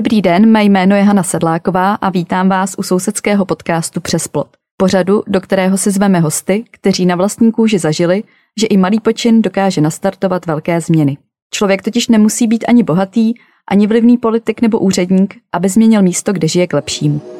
Dobrý 0.00 0.22
den, 0.22 0.50
mé 0.50 0.64
jméno 0.64 0.96
je 0.96 1.02
Hana 1.02 1.22
Sedláková 1.22 1.94
a 1.94 2.10
vítám 2.10 2.48
vás 2.48 2.74
u 2.78 2.82
sousedského 2.82 3.44
podcastu 3.44 4.00
Přes 4.00 4.28
plot. 4.28 4.48
Pořadu, 4.76 5.22
do 5.26 5.40
kterého 5.40 5.78
si 5.78 5.90
zveme 5.90 6.20
hosty, 6.20 6.64
kteří 6.70 7.06
na 7.06 7.16
vlastní 7.16 7.52
kůži 7.52 7.78
zažili, 7.78 8.22
že 8.60 8.66
i 8.66 8.76
malý 8.76 9.00
počin 9.00 9.42
dokáže 9.42 9.80
nastartovat 9.80 10.46
velké 10.46 10.80
změny. 10.80 11.18
Člověk 11.54 11.82
totiž 11.82 12.08
nemusí 12.08 12.46
být 12.46 12.64
ani 12.68 12.82
bohatý, 12.82 13.32
ani 13.70 13.86
vlivný 13.86 14.18
politik 14.18 14.62
nebo 14.62 14.78
úředník, 14.78 15.34
aby 15.52 15.68
změnil 15.68 16.02
místo, 16.02 16.32
kde 16.32 16.48
žije 16.48 16.66
k 16.66 16.72
lepšímu. 16.72 17.39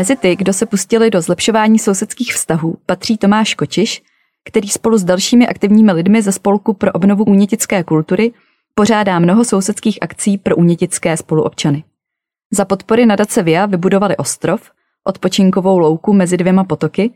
Mezi 0.00 0.16
ty, 0.16 0.36
kdo 0.36 0.52
se 0.52 0.66
pustili 0.66 1.10
do 1.10 1.20
zlepšování 1.20 1.78
sousedských 1.78 2.34
vztahů, 2.34 2.76
patří 2.86 3.18
Tomáš 3.18 3.54
Kočiš, 3.54 4.02
který 4.44 4.68
spolu 4.68 4.98
s 4.98 5.04
dalšími 5.04 5.48
aktivními 5.48 5.92
lidmi 5.92 6.22
ze 6.22 6.32
Spolku 6.32 6.72
pro 6.72 6.92
obnovu 6.92 7.24
únětické 7.24 7.84
kultury 7.84 8.32
pořádá 8.74 9.18
mnoho 9.18 9.44
sousedských 9.44 9.98
akcí 10.02 10.38
pro 10.38 10.56
únětické 10.56 11.16
spoluobčany. 11.16 11.84
Za 12.52 12.64
podpory 12.64 13.06
nadace 13.06 13.42
VIA 13.42 13.66
vybudovali 13.66 14.16
ostrov, 14.16 14.70
odpočinkovou 15.04 15.78
louku 15.78 16.12
mezi 16.12 16.36
dvěma 16.36 16.64
potoky 16.64 17.10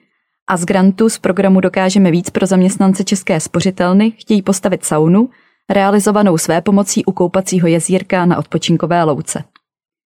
a 0.46 0.56
z 0.56 0.64
grantu 0.64 1.08
z 1.08 1.18
programu 1.18 1.60
Dokážeme 1.60 2.10
víc 2.10 2.30
pro 2.30 2.46
zaměstnance 2.46 3.04
České 3.04 3.40
spořitelny 3.40 4.10
chtějí 4.10 4.42
postavit 4.42 4.84
saunu, 4.84 5.30
realizovanou 5.70 6.38
své 6.38 6.60
pomocí 6.60 7.04
u 7.04 7.12
koupacího 7.12 7.68
jezírka 7.68 8.26
na 8.26 8.38
odpočinkové 8.38 9.04
louce. 9.04 9.44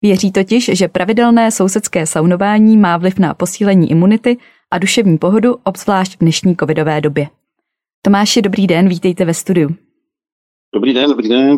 Věří 0.01 0.31
totiž, 0.31 0.71
že 0.73 0.87
pravidelné 0.87 1.51
sousedské 1.51 2.07
saunování 2.07 2.77
má 2.77 2.97
vliv 2.97 3.19
na 3.19 3.33
posílení 3.33 3.91
imunity 3.91 4.37
a 4.71 4.77
duševní 4.77 5.17
pohodu, 5.17 5.55
obzvlášť 5.63 6.15
v 6.15 6.19
dnešní 6.19 6.55
covidové 6.55 7.01
době. 7.01 7.27
Tomáši, 8.01 8.41
dobrý 8.41 8.67
den, 8.67 8.89
vítejte 8.89 9.25
ve 9.25 9.33
studiu. 9.33 9.69
Dobrý 10.73 10.93
den, 10.93 11.09
dobrý 11.09 11.29
den. 11.29 11.57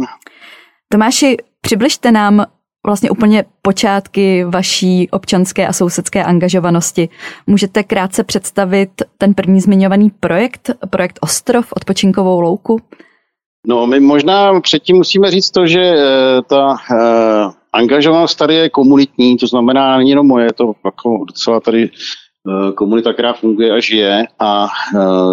Tomáši, 0.90 1.38
přibližte 1.62 2.12
nám 2.12 2.46
vlastně 2.86 3.10
úplně 3.10 3.46
počátky 3.62 4.44
vaší 4.44 5.10
občanské 5.10 5.68
a 5.68 5.74
sousedské 5.74 6.24
angažovanosti. 6.24 7.10
Můžete 7.48 7.84
krátce 7.84 8.24
představit 8.24 8.90
ten 9.18 9.34
první 9.34 9.62
zmiňovaný 9.62 10.10
projekt, 10.10 10.70
projekt 10.90 11.20
Ostrov, 11.22 11.74
odpočinkovou 11.76 12.42
louku? 12.42 12.80
No, 13.68 13.88
my 13.88 14.00
možná 14.00 14.62
předtím 14.62 14.96
musíme 14.96 15.32
říct 15.32 15.52
to, 15.52 15.68
že 15.68 15.82
eh, 15.82 16.42
ta 16.42 16.78
eh, 16.92 17.63
angažovanost 17.74 18.38
tady 18.38 18.56
je 18.56 18.70
komunitní, 18.70 19.38
to 19.38 19.48
znamená, 19.48 19.98
není 19.98 20.10
jenom 20.10 20.28
moje, 20.28 20.46
je 20.46 20.54
to 20.54 20.74
jako 20.86 21.26
docela 21.28 21.60
tady 21.60 21.90
eh, 21.90 22.72
komunita, 22.72 23.14
která 23.14 23.34
funguje 23.34 23.72
a 23.72 23.80
žije 23.80 24.28
a 24.40 24.68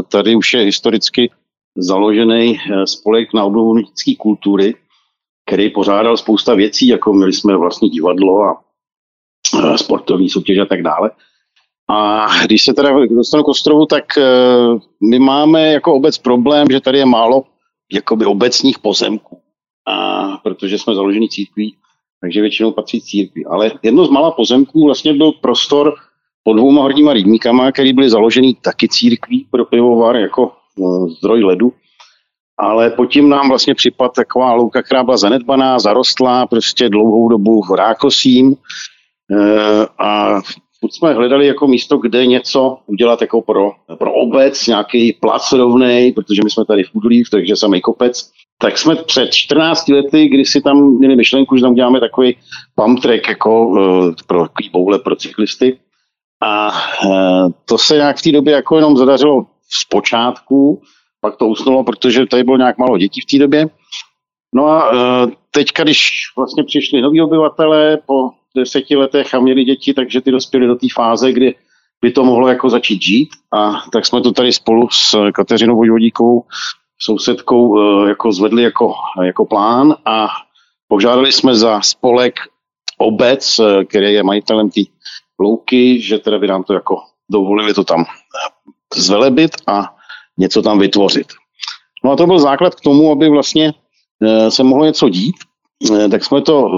tady 0.09 0.37
už 0.37 0.53
je 0.53 0.61
historicky 0.61 1.31
založený 1.77 2.59
spolek 2.85 3.35
na 3.35 3.45
obnovu 3.45 3.73
lidské 3.73 4.15
kultury, 4.19 4.75
který 5.47 5.71
pořádal 5.71 6.17
spousta 6.17 6.55
věcí, 6.55 6.87
jako 6.87 7.13
měli 7.13 7.33
jsme 7.33 7.57
vlastní 7.57 7.89
divadlo 7.89 8.43
a 8.43 8.63
sportovní 9.77 10.31
soutěž 10.31 10.59
a 10.59 10.65
tak 10.65 10.83
dále. 10.83 11.11
A 11.91 12.27
když 12.45 12.65
se 12.65 12.75
teda 12.75 13.07
dostanu 13.07 13.43
k 13.43 13.49
ostrovu, 13.49 13.87
tak 13.87 14.05
my 15.11 15.19
máme 15.19 15.73
jako 15.73 15.95
obec 15.95 16.19
problém, 16.19 16.67
že 16.71 16.81
tady 16.81 16.99
je 16.99 17.07
málo 17.07 17.45
jakoby 17.93 18.27
obecních 18.27 18.79
pozemků. 18.79 19.41
A 19.87 20.37
protože 20.37 20.79
jsme 20.79 20.95
založeni 20.95 21.29
církví, 21.29 21.77
takže 22.21 22.41
většinou 22.41 22.73
patří 22.73 23.01
církvi. 23.01 23.45
Ale 23.45 23.73
jedno 23.83 24.07
z 24.07 24.11
malá 24.11 24.31
pozemků 24.31 24.85
vlastně 24.85 25.15
byl 25.15 25.33
prostor 25.33 25.95
pod 26.45 26.53
dvouma 26.53 26.83
horníma 26.83 27.12
rybníkama, 27.12 27.73
který 27.73 27.93
byly 27.93 28.11
založený 28.11 28.55
taky 28.55 28.89
církví 28.89 29.47
pro 29.51 29.65
pivovar 29.65 30.17
jako 30.17 30.53
no, 30.79 31.09
zdroj 31.09 31.45
ledu. 31.45 31.73
Ale 32.59 32.91
pod 32.91 33.07
tím 33.07 33.29
nám 33.29 33.49
vlastně 33.49 33.75
připad 33.75 34.12
taková 34.15 34.53
louka, 34.53 34.83
která 34.83 35.05
byla 35.05 35.17
zanedbaná, 35.17 35.78
zarostlá 35.78 36.47
prostě 36.47 36.89
dlouhou 36.89 37.28
dobu 37.28 37.62
rákosím. 37.77 38.55
E, 38.55 38.56
a 39.99 40.41
furt 40.81 40.93
jsme 40.93 41.12
hledali 41.12 41.47
jako 41.47 41.67
místo, 41.67 41.99
kde 41.99 42.27
něco 42.27 42.78
udělat 42.87 43.21
jako 43.21 43.43
pro, 43.43 43.71
pro 43.99 44.12
obec, 44.12 44.67
nějaký 44.67 45.12
plac 45.12 45.53
rovnej, 45.53 46.12
protože 46.12 46.41
my 46.44 46.50
jsme 46.50 46.65
tady 46.65 46.84
v 46.84 46.94
Udlív, 46.94 47.31
takže 47.31 47.56
samý 47.56 47.81
kopec. 47.81 48.31
Tak 48.62 48.78
jsme 48.78 48.97
před 48.97 49.34
14 49.34 49.88
lety, 49.88 50.28
kdy 50.28 50.44
si 50.44 50.60
tam 50.60 50.98
měli 50.98 51.16
myšlenku, 51.16 51.56
že 51.56 51.62
tam 51.62 51.75
děláme 51.75 52.00
takový 52.00 52.37
pump 52.75 53.00
track 53.00 53.28
jako 53.28 53.66
uh, 53.69 54.12
pro 54.26 54.43
takový 54.43 54.71
boule 54.72 54.98
pro 54.98 55.16
cyklisty. 55.16 55.78
A 56.43 56.72
uh, 57.06 57.50
to 57.65 57.78
se 57.78 57.94
nějak 57.94 58.16
v 58.16 58.22
té 58.22 58.32
době 58.32 58.54
jako 58.54 58.76
jenom 58.76 58.97
zadařilo 58.97 59.47
z 59.69 59.84
počátku, 59.88 60.82
pak 61.20 61.37
to 61.37 61.47
usnulo, 61.47 61.84
protože 61.84 62.26
tady 62.26 62.44
bylo 62.44 62.56
nějak 62.56 62.78
málo 62.78 62.99
dětí 62.99 63.20
v 63.20 63.31
té 63.31 63.38
době. 63.38 63.66
No 64.54 64.66
a 64.66 64.93
uh, 64.93 65.31
teďka, 65.50 65.82
když 65.82 66.10
vlastně 66.37 66.65
přišli 66.65 67.00
noví 67.00 67.20
obyvatelé 67.20 67.99
po 68.06 68.31
deseti 68.56 68.97
letech 68.97 69.34
a 69.34 69.41
měli 69.41 69.65
děti, 69.65 69.94
takže 69.94 70.20
ty 70.20 70.31
dospěli 70.31 70.66
do 70.66 70.75
té 70.75 70.87
fáze, 70.94 71.32
kdy 71.32 71.54
by 72.03 72.10
to 72.12 72.25
mohlo 72.25 72.49
jako 72.49 72.70
začít 72.70 73.03
žít. 73.03 73.28
A 73.53 73.72
tak 73.93 74.06
jsme 74.06 74.20
to 74.20 74.32
tady 74.32 74.53
spolu 74.53 74.88
s 74.91 75.31
Kateřinou 75.32 75.76
Vojvodíkovou, 75.76 76.44
sousedkou, 77.03 77.78
eh, 77.78 78.09
jako 78.09 78.33
zvedli 78.33 78.62
jako, 78.62 78.94
jako 79.22 79.44
plán 79.44 79.97
a 80.05 80.28
požádali 80.88 81.33
jsme 81.33 81.55
za 81.55 81.81
spolek 81.81 82.34
obec, 82.99 83.59
eh, 83.59 83.84
který 83.84 84.12
je 84.12 84.22
majitelem 84.22 84.71
té 84.71 84.81
louky, 85.41 86.00
že 86.00 86.19
teda 86.19 86.38
by 86.38 86.47
nám 86.47 86.62
to 86.62 86.75
jako 86.75 87.03
dovolili 87.31 87.75
to 87.75 87.84
tam 87.84 88.05
zvelebit 88.94 89.50
a 89.66 89.94
něco 90.38 90.62
tam 90.62 90.78
vytvořit. 90.78 91.27
No 92.05 92.12
a 92.12 92.16
to 92.16 92.27
byl 92.27 92.38
základ 92.38 92.75
k 92.75 92.81
tomu, 92.81 93.12
aby 93.12 93.28
vlastně 93.28 93.72
eh, 94.22 94.50
se 94.50 94.62
mohlo 94.62 94.84
něco 94.84 95.09
dít, 95.09 95.37
tak 96.11 96.25
jsme 96.25 96.43
to 96.43 96.69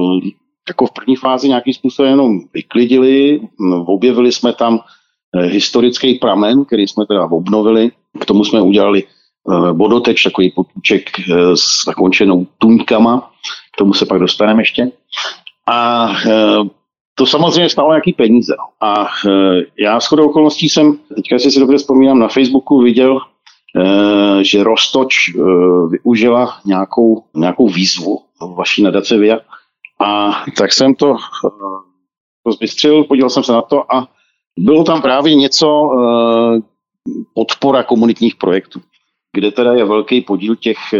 jako 0.68 0.86
v 0.86 0.92
první 0.92 1.16
fázi 1.16 1.48
nějakým 1.48 1.74
způsobem 1.74 2.10
jenom 2.10 2.40
vyklidili, 2.54 3.40
objevili 3.86 4.32
jsme 4.32 4.52
tam 4.52 4.80
historický 5.42 6.14
pramen, 6.14 6.64
který 6.64 6.88
jsme 6.88 7.06
teda 7.06 7.26
obnovili, 7.26 7.90
k 8.20 8.24
tomu 8.24 8.44
jsme 8.44 8.62
udělali 8.62 9.04
bodoteč, 9.72 10.22
takový 10.22 10.50
potůček 10.50 11.10
eh, 11.18 11.56
s 11.56 11.84
zakončenou 11.86 12.46
tuňkama, 12.58 13.30
k 13.74 13.76
tomu 13.78 13.94
se 13.94 14.06
pak 14.06 14.20
dostaneme 14.20 14.62
ještě. 14.62 14.90
A 15.68 16.08
to 17.14 17.26
samozřejmě 17.26 17.68
stálo 17.68 17.90
nějaký 17.90 18.12
peníze. 18.12 18.54
A 18.80 19.06
já 19.78 20.00
s 20.00 20.06
chodou 20.06 20.28
okolností 20.28 20.68
jsem, 20.68 20.98
teďka 21.16 21.38
si 21.38 21.60
dobře 21.60 21.76
vzpomínám, 21.76 22.18
na 22.18 22.28
Facebooku 22.28 22.82
viděl, 22.82 23.18
že 24.42 24.64
Rostoč 24.64 25.14
využila 25.90 26.56
nějakou, 26.64 27.24
nějakou 27.34 27.68
výzvu 27.68 28.18
vaší 28.56 28.82
nadace 28.82 29.18
VIA, 29.18 29.38
a 30.02 30.30
tak 30.56 30.72
jsem 30.72 30.94
to, 30.94 31.16
to 32.44 32.52
zbystřil, 32.52 33.04
podíval 33.04 33.30
jsem 33.30 33.42
se 33.42 33.52
na 33.52 33.62
to 33.62 33.94
a 33.94 34.08
bylo 34.58 34.84
tam 34.84 35.02
právě 35.02 35.34
něco 35.34 35.90
eh, 35.92 36.60
podpora 37.34 37.82
komunitních 37.82 38.36
projektů, 38.36 38.80
kde 39.32 39.50
teda 39.50 39.72
je 39.72 39.84
velký 39.84 40.20
podíl 40.20 40.56
těch 40.56 40.78
eh, 40.94 40.98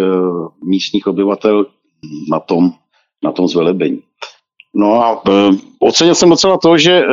místních 0.64 1.06
obyvatel 1.06 1.66
na 2.30 2.40
tom, 2.40 2.72
na 3.24 3.32
tom 3.32 3.48
zvelebení. 3.48 4.02
No 4.74 5.02
a 5.04 5.22
e, 5.30 5.50
ocenil 5.78 6.14
jsem 6.14 6.30
docela 6.30 6.58
to, 6.58 6.78
že 6.78 6.92
e, 6.92 7.04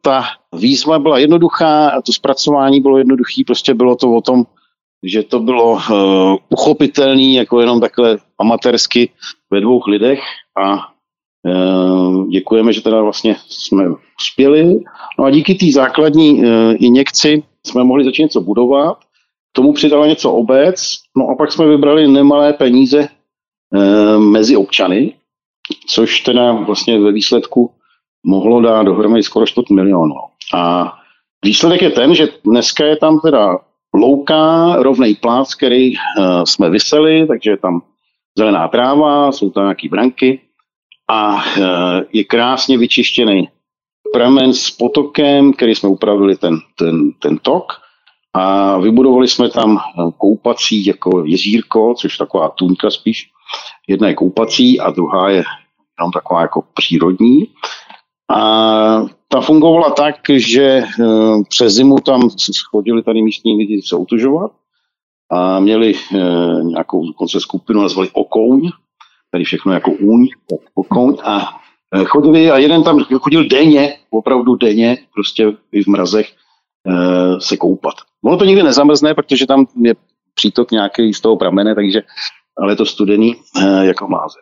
ta 0.00 0.24
výzva 0.54 0.98
byla 0.98 1.18
jednoduchá 1.18 1.88
a 1.88 2.02
to 2.02 2.12
zpracování 2.12 2.80
bylo 2.80 2.98
jednoduché, 2.98 3.42
prostě 3.46 3.74
bylo 3.74 3.96
to 3.96 4.12
o 4.12 4.20
tom, 4.20 4.44
že 5.02 5.22
to 5.22 5.40
bylo 5.40 5.78
uchopitelné 6.48 7.22
jako 7.22 7.60
jenom 7.60 7.80
takhle 7.80 8.18
amatérsky 8.38 9.10
ve 9.50 9.60
dvou 9.60 9.82
lidech 9.86 10.20
a 10.64 10.92
Eh, 11.46 12.26
děkujeme, 12.30 12.72
že 12.72 12.82
teda 12.82 13.02
vlastně 13.02 13.36
jsme 13.48 13.84
uspěli. 14.20 14.80
No 15.18 15.24
a 15.24 15.30
díky 15.30 15.54
té 15.54 15.66
základní 15.72 16.42
eh, 16.44 16.74
injekci 16.74 17.42
jsme 17.66 17.84
mohli 17.84 18.04
začít 18.04 18.22
něco 18.22 18.40
budovat. 18.40 18.98
Tomu 19.52 19.72
přidala 19.72 20.06
něco 20.06 20.32
obec, 20.32 20.94
no 21.16 21.28
a 21.28 21.34
pak 21.34 21.52
jsme 21.52 21.66
vybrali 21.66 22.08
nemalé 22.08 22.52
peníze 22.52 23.08
eh, 23.08 24.18
mezi 24.18 24.56
občany, 24.56 25.14
což 25.88 26.20
teda 26.20 26.52
vlastně 26.52 27.00
ve 27.00 27.12
výsledku 27.12 27.70
mohlo 28.26 28.60
dát 28.60 28.82
dohromady 28.82 29.22
skoro 29.22 29.46
4 29.46 29.74
milionů. 29.74 30.14
A 30.54 30.92
výsledek 31.44 31.82
je 31.82 31.90
ten, 31.90 32.14
že 32.14 32.28
dneska 32.44 32.86
je 32.86 32.96
tam 32.96 33.20
teda 33.20 33.58
louka, 33.94 34.72
rovnej 34.76 35.14
plác, 35.14 35.54
který 35.54 35.92
jsme 36.44 36.70
vyseli, 36.70 37.26
takže 37.26 37.50
je 37.50 37.56
tam 37.56 37.82
zelená 38.38 38.68
tráva, 38.68 39.32
jsou 39.32 39.50
tam 39.50 39.64
nějaké 39.64 39.88
branky, 39.88 40.40
a 41.10 41.44
e, 41.44 41.60
je 42.12 42.24
krásně 42.24 42.78
vyčištěný 42.78 43.48
pramen 44.12 44.54
s 44.54 44.70
potokem, 44.70 45.52
který 45.52 45.74
jsme 45.74 45.88
upravili 45.88 46.36
ten, 46.36 46.58
ten, 46.78 47.12
ten 47.12 47.38
tok 47.38 47.81
a 48.34 48.78
vybudovali 48.78 49.28
jsme 49.28 49.50
tam 49.50 49.76
e, 49.76 49.80
koupací 50.16 50.86
jako 50.86 51.24
jezírko, 51.26 51.94
což 51.94 52.14
je 52.14 52.18
taková 52.18 52.48
tunka 52.48 52.90
spíš. 52.90 53.30
Jedna 53.88 54.08
je 54.08 54.14
koupací 54.14 54.80
a 54.80 54.90
druhá 54.90 55.30
je 55.30 55.44
jenom 55.98 56.12
taková 56.12 56.40
jako 56.40 56.64
přírodní. 56.74 57.48
A 58.30 58.38
ta 59.28 59.40
fungovala 59.40 59.90
tak, 59.90 60.16
že 60.36 60.84
přes 61.48 61.72
zimu 61.72 61.96
tam 61.96 62.20
chodili 62.70 63.02
tady 63.02 63.22
místní 63.22 63.56
lidi 63.56 63.82
se 63.82 63.96
utužovat 63.96 64.52
a 65.30 65.60
měli 65.60 65.94
nějakou 66.62 67.06
dokonce 67.06 67.40
skupinu, 67.40 67.82
nazvali 67.82 68.08
Okouň, 68.12 68.70
tady 69.30 69.44
všechno 69.44 69.72
jako 69.72 69.90
úň, 69.90 70.28
Okouň 70.74 71.16
a 71.24 71.60
chodili 72.04 72.50
a 72.50 72.58
jeden 72.58 72.82
tam 72.82 73.04
chodil 73.04 73.48
denně, 73.48 73.96
opravdu 74.10 74.56
denně, 74.56 74.98
prostě 75.14 75.52
i 75.72 75.82
v 75.82 75.86
mrazech, 75.86 76.32
se 77.38 77.56
koupat. 77.56 77.94
Ono 78.24 78.36
to 78.36 78.44
nikdy 78.44 78.62
nezamrzne, 78.62 79.14
protože 79.14 79.46
tam 79.46 79.66
je 79.82 79.94
přítok 80.34 80.70
nějaký 80.70 81.14
z 81.14 81.20
toho 81.20 81.36
pramene, 81.36 81.74
takže 81.74 82.02
ale 82.58 82.72
je 82.72 82.76
to 82.76 82.86
studený 82.86 83.36
eh, 83.62 83.86
jako 83.86 84.08
máze. 84.08 84.38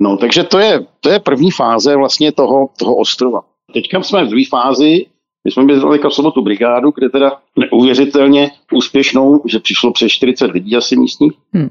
No, 0.00 0.16
takže 0.16 0.44
to 0.44 0.58
je, 0.58 0.86
to 1.00 1.10
je 1.10 1.20
první 1.20 1.50
fáze 1.50 1.96
vlastně 1.96 2.32
toho, 2.32 2.68
toho 2.78 2.96
ostrova. 2.96 3.40
Teďka 3.72 4.02
jsme 4.02 4.24
v 4.24 4.28
druhé 4.28 4.44
fázi, 4.50 5.06
my 5.44 5.50
jsme 5.50 5.64
byli 5.64 5.98
v 5.98 6.10
sobotu 6.10 6.42
brigádu, 6.42 6.90
kde 6.90 7.08
teda 7.08 7.40
neuvěřitelně 7.56 8.50
úspěšnou, 8.72 9.42
že 9.46 9.58
přišlo 9.58 9.92
přes 9.92 10.12
40 10.12 10.50
lidí 10.50 10.76
asi 10.76 10.96
místních. 10.96 11.32
Hmm. 11.52 11.68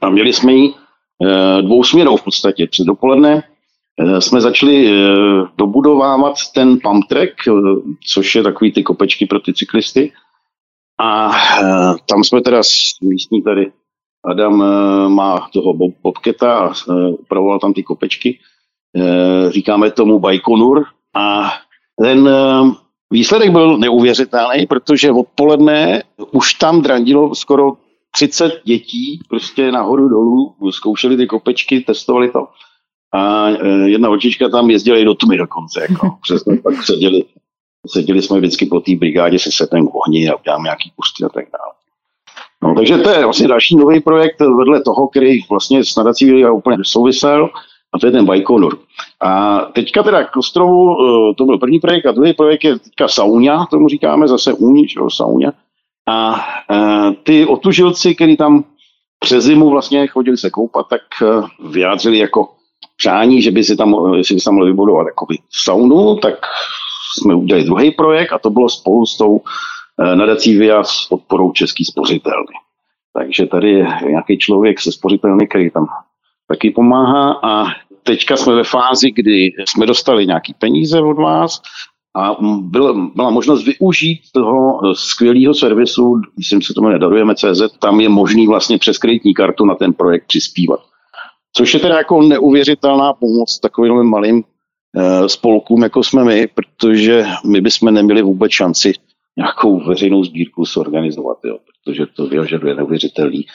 A 0.00 0.10
měli 0.10 0.32
jsme 0.32 0.52
ji 0.52 0.74
e, 1.24 1.62
dvou 1.62 1.84
směrou 1.84 2.16
v 2.16 2.24
podstatě. 2.24 2.66
Před 2.66 2.84
dopoledne 2.84 3.42
jsme 4.18 4.40
začali 4.40 4.88
e, 4.88 4.92
dobudovávat 5.58 6.34
ten 6.54 6.78
pump 6.82 7.04
track, 7.08 7.48
e, 7.48 7.52
což 8.12 8.34
je 8.34 8.42
takový 8.42 8.72
ty 8.72 8.82
kopečky 8.82 9.26
pro 9.26 9.40
ty 9.40 9.54
cyklisty. 9.54 10.12
A 11.00 11.30
tam 12.08 12.24
jsme 12.24 12.40
teda 12.40 12.60
místní 13.02 13.42
tady 13.42 13.72
Adam 14.24 14.56
má 15.14 15.48
toho 15.52 15.74
Bobketa 16.02 16.58
a 16.58 16.72
upravoval 17.10 17.58
tam 17.58 17.72
ty 17.72 17.82
kopečky. 17.82 18.38
Říkáme 19.48 19.90
tomu 19.90 20.18
Bajkonur 20.18 20.84
a 21.14 21.52
ten 22.02 22.30
výsledek 23.10 23.50
byl 23.50 23.78
neuvěřitelný, 23.78 24.66
protože 24.66 25.12
odpoledne 25.12 26.02
už 26.32 26.54
tam 26.54 26.82
drandilo 26.82 27.34
skoro 27.34 27.72
30 28.10 28.60
dětí 28.64 29.20
prostě 29.28 29.72
nahoru 29.72 30.08
dolů, 30.08 30.54
zkoušeli 30.70 31.16
ty 31.16 31.26
kopečky, 31.26 31.80
testovali 31.80 32.30
to. 32.30 32.46
A 33.14 33.48
jedna 33.84 34.08
holčička 34.08 34.48
tam 34.48 34.70
jezdila 34.70 34.98
i 34.98 35.04
do 35.04 35.14
tmy 35.14 35.36
dokonce, 35.36 35.86
jako. 35.90 36.18
Přesně 36.22 36.56
pak 36.56 36.84
seděli 36.84 37.24
seděli 37.88 38.22
jsme 38.22 38.38
vždycky 38.38 38.66
po 38.66 38.80
té 38.80 38.96
brigádě 38.96 39.38
se 39.38 39.52
setem 39.52 39.88
k 39.88 39.94
ohni 39.94 40.28
a 40.28 40.36
uděláme 40.36 40.62
nějaký 40.62 40.92
pusty 40.96 41.24
a 41.24 41.28
tak 41.28 41.44
dále. 41.52 41.72
No, 42.62 42.74
takže 42.74 42.98
to 42.98 43.10
je 43.10 43.24
vlastně 43.24 43.48
další 43.48 43.76
nový 43.76 44.00
projekt 44.00 44.40
vedle 44.40 44.82
toho, 44.82 45.08
který 45.08 45.40
vlastně 45.50 45.84
s 45.84 45.96
nadací 45.96 46.44
úplně 46.44 46.76
souvisel, 46.82 47.50
a 47.92 47.98
to 47.98 48.06
je 48.06 48.12
ten 48.12 48.26
Bajkonur. 48.26 48.78
A 49.20 49.60
teďka 49.60 50.02
teda 50.02 50.24
k 50.24 50.36
ostrovu, 50.36 50.96
eh, 51.00 51.34
to 51.34 51.44
byl 51.44 51.58
první 51.58 51.80
projekt, 51.80 52.06
a 52.06 52.12
druhý 52.12 52.32
projekt 52.32 52.64
je 52.64 52.78
teďka 52.78 53.08
Sauňa, 53.08 53.66
tomu 53.70 53.88
říkáme 53.88 54.28
zase 54.28 54.52
Úni, 54.52 54.88
že 54.88 55.00
jo, 55.00 55.10
Sauňa. 55.10 55.52
A 56.08 56.44
e, 56.70 57.14
ty 57.22 57.46
otužilci, 57.46 58.14
kteří 58.14 58.36
tam 58.36 58.64
přes 59.18 59.44
zimu 59.44 59.70
vlastně 59.70 60.06
chodili 60.06 60.36
se 60.36 60.50
koupat, 60.50 60.86
tak 60.88 61.00
e, 61.22 61.26
vyjádřili 61.68 62.18
jako 62.18 62.48
přání, 62.96 63.42
že 63.42 63.50
by 63.50 63.64
si 63.64 63.76
tam, 63.76 64.14
jestli 64.16 64.34
by 64.34 64.40
si 64.40 64.44
tam 64.44 64.54
mohli 64.54 64.70
vybudovat 64.70 65.06
jakoby 65.06 65.38
saunu, 65.64 66.16
tak 66.16 66.34
jsme 67.18 67.34
udělali 67.34 67.64
druhý 67.64 67.90
projekt 67.90 68.32
a 68.32 68.38
to 68.38 68.50
bylo 68.50 68.68
spolu 68.68 69.06
s 69.06 69.16
tou 69.16 69.40
eh, 70.00 70.16
nadací 70.16 70.58
VIA 70.58 70.84
s 70.84 71.06
podporou 71.10 71.52
Český 71.52 71.84
spořitelny. 71.84 72.54
Takže 73.18 73.46
tady 73.46 73.70
je 73.70 73.86
nějaký 74.08 74.38
člověk 74.38 74.80
se 74.80 74.92
spořitelny, 74.92 75.48
který 75.48 75.70
tam 75.70 75.86
taky 76.48 76.70
pomáhá 76.70 77.40
a 77.42 77.64
teďka 78.02 78.36
jsme 78.36 78.54
ve 78.54 78.64
fázi, 78.64 79.10
kdy 79.10 79.52
jsme 79.68 79.86
dostali 79.86 80.26
nějaký 80.26 80.54
peníze 80.54 81.00
od 81.00 81.18
vás 81.18 81.62
a 82.16 82.36
byla, 82.60 83.10
byla 83.14 83.30
možnost 83.30 83.64
využít 83.64 84.20
toho 84.32 84.80
skvělého 84.94 85.54
servisu, 85.54 86.20
myslím, 86.38 86.62
se 86.62 86.74
tomu 86.74 86.88
nedarujeme 86.88 87.34
CZ, 87.34 87.78
tam 87.78 88.00
je 88.00 88.08
možný 88.08 88.46
vlastně 88.46 88.78
přes 88.78 88.98
kreditní 88.98 89.34
kartu 89.34 89.64
na 89.64 89.74
ten 89.74 89.92
projekt 89.92 90.26
přispívat. 90.26 90.80
Což 91.56 91.74
je 91.74 91.80
teda 91.80 91.96
jako 91.96 92.22
neuvěřitelná 92.22 93.12
pomoc 93.12 93.60
takovým 93.60 94.02
malým 94.02 94.44
Eh, 94.98 95.28
spolkům, 95.28 95.82
jako 95.82 96.02
jsme 96.02 96.24
my, 96.24 96.48
protože 96.54 97.24
my 97.46 97.60
bychom 97.60 97.94
neměli 97.94 98.22
vůbec 98.22 98.52
šanci 98.52 98.92
nějakou 99.36 99.88
veřejnou 99.88 100.24
sbírku 100.24 100.64
zorganizovat, 100.64 101.38
jo, 101.44 101.58
protože 101.84 102.06
to 102.16 102.26
vyžaduje 102.26 102.74
neuvěřitelný 102.74 103.46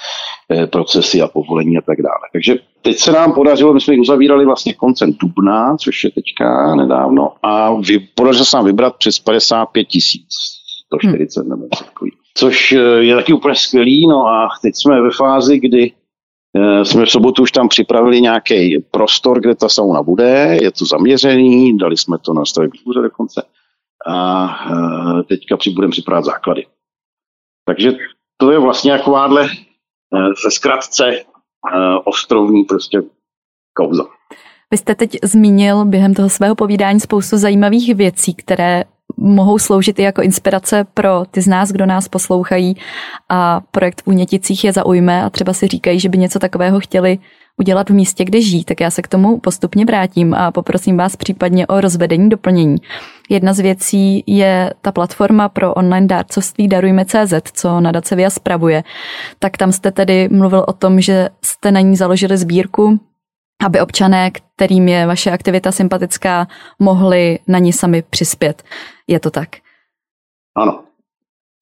eh, 0.51 0.67
procesy 0.67 1.21
a 1.21 1.27
povolení 1.27 1.77
a 1.77 1.81
tak 1.81 2.01
dále. 2.01 2.29
Takže 2.33 2.55
teď 2.81 2.97
se 2.97 3.11
nám 3.11 3.33
podařilo, 3.33 3.73
my 3.73 3.81
jsme 3.81 3.99
uzavírali 3.99 4.45
vlastně 4.45 4.73
koncem 4.73 5.13
dubna, 5.13 5.77
což 5.77 6.03
je 6.03 6.11
teďka 6.11 6.75
nedávno, 6.75 7.33
a 7.43 7.73
vy, 7.73 7.99
podařilo 7.99 8.45
se 8.45 8.57
nám 8.57 8.65
vybrat 8.65 8.95
přes 8.95 9.19
55 9.19 9.85
tisíc, 9.85 10.27
140 10.85 11.41
hmm. 11.41 11.49
nebo 11.49 11.67
takový. 11.67 12.11
Což 12.37 12.71
eh, 12.71 12.79
je 12.79 13.15
taky 13.15 13.33
úplně 13.33 13.55
skvělý, 13.55 14.07
no 14.07 14.27
a 14.27 14.49
teď 14.61 14.75
jsme 14.75 15.01
ve 15.01 15.11
fázi, 15.11 15.59
kdy 15.59 15.91
jsme 16.83 17.05
v 17.05 17.11
sobotu 17.11 17.41
už 17.41 17.51
tam 17.51 17.69
připravili 17.69 18.21
nějaký 18.21 18.79
prostor, 18.91 19.39
kde 19.39 19.55
ta 19.55 19.69
sauna 19.69 20.03
bude, 20.03 20.57
je 20.61 20.71
to 20.71 20.85
zaměřený, 20.85 21.77
dali 21.77 21.97
jsme 21.97 22.17
to 22.17 22.33
na 22.33 22.45
stavební 22.45 22.79
úřad 22.85 23.01
dokonce 23.01 23.43
a 24.07 24.47
eh, 24.71 25.23
teďka 25.23 25.57
budeme 25.75 25.91
připravovat 25.91 26.25
základy. 26.25 26.65
Takže 27.65 27.91
to 28.37 28.51
je 28.51 28.59
vlastně 28.59 28.97
takováhle 28.97 29.47
ze 30.43 30.47
eh, 30.47 30.51
zkratce 30.51 31.23
ostrovní 32.03 32.63
prostě 32.63 33.01
kauza. 33.73 34.03
Vy 34.71 34.77
jste 34.77 34.95
teď 34.95 35.17
zmínil 35.23 35.85
během 35.85 36.13
toho 36.13 36.29
svého 36.29 36.55
povídání 36.55 36.99
spoustu 36.99 37.37
zajímavých 37.37 37.95
věcí, 37.95 38.33
které 38.33 38.83
mohou 39.21 39.59
sloužit 39.59 39.99
i 39.99 40.01
jako 40.01 40.21
inspirace 40.21 40.85
pro 40.93 41.23
ty 41.31 41.41
z 41.41 41.47
nás, 41.47 41.71
kdo 41.71 41.85
nás 41.85 42.07
poslouchají 42.07 42.77
a 43.29 43.61
projekt 43.71 44.01
v 44.01 44.07
Úněticích 44.07 44.63
je 44.63 44.73
zaujme 44.73 45.23
a 45.23 45.29
třeba 45.29 45.53
si 45.53 45.67
říkají, 45.67 45.99
že 45.99 46.09
by 46.09 46.17
něco 46.17 46.39
takového 46.39 46.79
chtěli 46.79 47.19
udělat 47.57 47.89
v 47.89 47.93
místě, 47.93 48.25
kde 48.25 48.41
žijí, 48.41 48.63
tak 48.63 48.81
já 48.81 48.89
se 48.89 49.01
k 49.01 49.07
tomu 49.07 49.39
postupně 49.39 49.85
vrátím 49.85 50.33
a 50.33 50.51
poprosím 50.51 50.97
vás 50.97 51.15
případně 51.15 51.67
o 51.67 51.81
rozvedení 51.81 52.29
doplnění. 52.29 52.75
Jedna 53.29 53.53
z 53.53 53.59
věcí 53.59 54.23
je 54.27 54.73
ta 54.81 54.91
platforma 54.91 55.49
pro 55.49 55.73
online 55.73 56.07
dárcovství 56.07 56.67
Darujme.cz, 56.67 57.33
co 57.53 57.79
nadace 57.79 58.15
VIA 58.15 58.29
spravuje. 58.29 58.83
Tak 59.39 59.57
tam 59.57 59.71
jste 59.71 59.91
tedy 59.91 60.29
mluvil 60.31 60.65
o 60.67 60.73
tom, 60.73 61.01
že 61.01 61.29
jste 61.41 61.71
na 61.71 61.79
ní 61.79 61.95
založili 61.95 62.37
sbírku 62.37 62.99
aby 63.65 63.79
občané, 63.79 64.31
kterým 64.31 64.87
je 64.87 65.05
vaše 65.05 65.31
aktivita 65.31 65.71
sympatická, 65.71 66.47
mohli 66.79 67.39
na 67.47 67.59
ní 67.59 67.73
sami 67.73 68.03
přispět. 68.09 68.63
Je 69.07 69.19
to 69.19 69.31
tak? 69.31 69.49
Ano. 70.55 70.83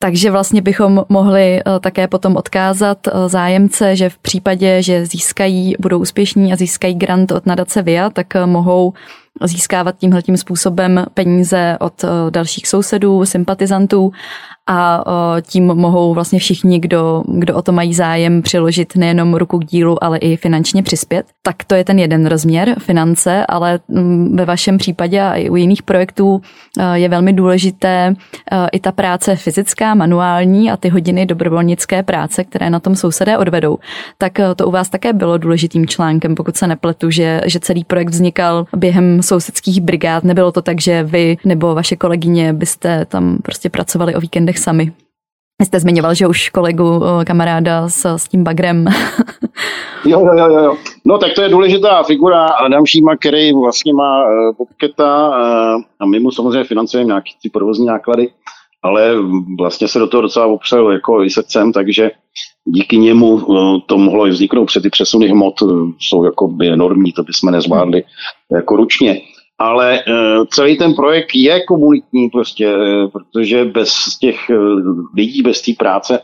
Takže 0.02 0.32
vlastně 0.32 0.62
bychom 0.62 1.06
mohli 1.10 1.60
eh, 1.60 1.80
také 1.80 2.08
potom 2.08 2.36
odkázat 2.36 3.08
eh, 3.08 3.30
zájemce, 3.30 3.96
že 3.96 4.10
v 4.10 4.18
případě, 4.18 4.84
že 4.84 5.06
získají, 5.06 5.76
budou 5.80 6.00
úspěšní 6.00 6.54
a 6.54 6.56
získají 6.56 6.96
grant 6.96 7.32
od 7.32 7.46
nadace 7.46 7.82
VIA, 7.82 8.10
tak 8.10 8.36
eh, 8.36 8.46
mohou 8.46 8.94
získávat 9.44 9.96
tímhletím 9.98 10.38
způsobem 10.38 11.06
peníze 11.14 11.78
od 11.80 12.06
dalších 12.30 12.68
sousedů, 12.68 13.26
sympatizantů 13.26 14.12
a 14.72 15.04
tím 15.42 15.66
mohou 15.66 16.14
vlastně 16.14 16.40
všichni, 16.40 16.80
kdo, 16.80 17.24
kdo 17.28 17.56
o 17.56 17.62
to 17.62 17.72
mají 17.72 17.94
zájem, 17.94 18.42
přiložit 18.42 18.96
nejenom 18.96 19.34
ruku 19.34 19.60
k 19.60 19.66
dílu, 19.66 20.04
ale 20.04 20.18
i 20.18 20.38
finančně 20.38 20.84
přispět. 20.84 21.26
Tak 21.42 21.64
to 21.64 21.76
je 21.76 21.84
ten 21.84 22.00
jeden 22.00 22.26
rozměr, 22.26 22.76
finance, 22.80 23.46
ale 23.46 23.80
mm, 23.88 24.36
ve 24.38 24.46
vašem 24.46 24.78
případě 24.78 25.22
a 25.22 25.34
i 25.34 25.50
u 25.50 25.56
jiných 25.56 25.84
projektů 25.84 26.42
je 26.94 27.10
velmi 27.10 27.34
důležité 27.34 28.14
i 28.72 28.80
ta 28.80 28.92
práce 28.92 29.36
fyzická, 29.36 29.96
manuální 29.96 30.72
a 30.72 30.78
ty 30.78 30.90
hodiny 30.90 31.26
dobrovolnické 31.26 32.04
práce, 32.04 32.44
které 32.44 32.70
na 32.70 32.80
tom 32.80 32.96
sousedé 32.96 33.38
odvedou. 33.38 33.78
Tak 34.18 34.34
to 34.56 34.68
u 34.68 34.72
vás 34.72 34.90
také 34.90 35.14
bylo 35.14 35.38
důležitým 35.38 35.88
článkem, 35.88 36.36
pokud 36.36 36.58
se 36.58 36.68
nepletu, 36.68 37.10
že, 37.10 37.42
že 37.46 37.60
celý 37.60 37.84
projekt 37.84 38.10
vznikal 38.10 38.66
během 38.76 39.22
sousedských 39.24 39.82
brigád. 39.82 40.24
Nebylo 40.24 40.52
to 40.52 40.62
tak, 40.62 40.82
že 40.82 41.04
vy 41.04 41.38
nebo 41.46 41.76
vaše 41.76 41.96
kolegyně 41.96 42.54
byste 42.54 43.06
tam 43.06 43.38
prostě 43.44 43.70
pracovali 43.70 44.16
o 44.16 44.20
víkendech 44.20 44.59
sami. 44.60 44.92
Vy 45.62 45.66
jste 45.66 45.80
zmiňoval, 45.80 46.14
že 46.16 46.28
už 46.28 46.50
kolegu, 46.50 47.02
kamaráda 47.26 47.90
s, 47.90 48.06
s 48.06 48.28
tím 48.28 48.44
bagrem. 48.44 48.86
jo, 50.06 50.26
jo, 50.26 50.34
jo, 50.38 50.64
jo. 50.64 50.78
No 51.06 51.18
tak 51.18 51.34
to 51.34 51.42
je 51.42 51.50
důležitá 51.50 52.04
figura 52.04 52.46
Adam 52.46 52.86
Šíma, 52.86 53.16
který 53.16 53.54
vlastně 53.54 53.94
má 53.94 54.26
uh, 54.26 54.56
Popketa 54.58 55.30
uh, 55.30 55.82
a 56.00 56.06
my 56.06 56.20
mu 56.20 56.32
samozřejmě 56.32 56.64
financujeme 56.64 57.08
nějaké 57.08 57.32
ty 57.44 57.50
provozní 57.50 57.86
náklady, 57.86 58.30
ale 58.84 59.16
vlastně 59.60 59.88
se 59.88 60.00
do 60.00 60.08
toho 60.08 60.22
docela 60.22 60.46
opřel 60.46 60.92
jako 60.92 61.24
i 61.24 61.30
srdcem, 61.30 61.74
takže 61.74 62.12
díky 62.66 62.98
němu 62.98 63.28
uh, 63.28 63.80
to 63.86 63.98
mohlo 63.98 64.28
i 64.28 64.30
vzniknout, 64.30 64.66
před 64.66 64.84
ty 64.84 64.90
přesuny 64.90 65.28
hmot 65.28 65.54
jsou 66.00 66.24
jako 66.24 66.48
by 66.48 66.70
enormní, 66.70 67.12
to 67.12 67.24
bychom 67.24 67.52
nezvládli 67.52 68.04
jako 68.52 68.76
ručně 68.76 69.22
ale 69.60 70.04
uh, 70.08 70.46
celý 70.50 70.78
ten 70.78 70.94
projekt 70.94 71.30
je 71.36 71.64
komunitní 71.64 72.30
prostě, 72.30 72.76
uh, 72.76 73.10
protože 73.12 73.66
bez 73.66 74.18
těch 74.22 74.50
uh, 74.50 74.56
lidí, 75.16 75.42
bez 75.42 75.62
té 75.62 75.72
práce 75.78 76.20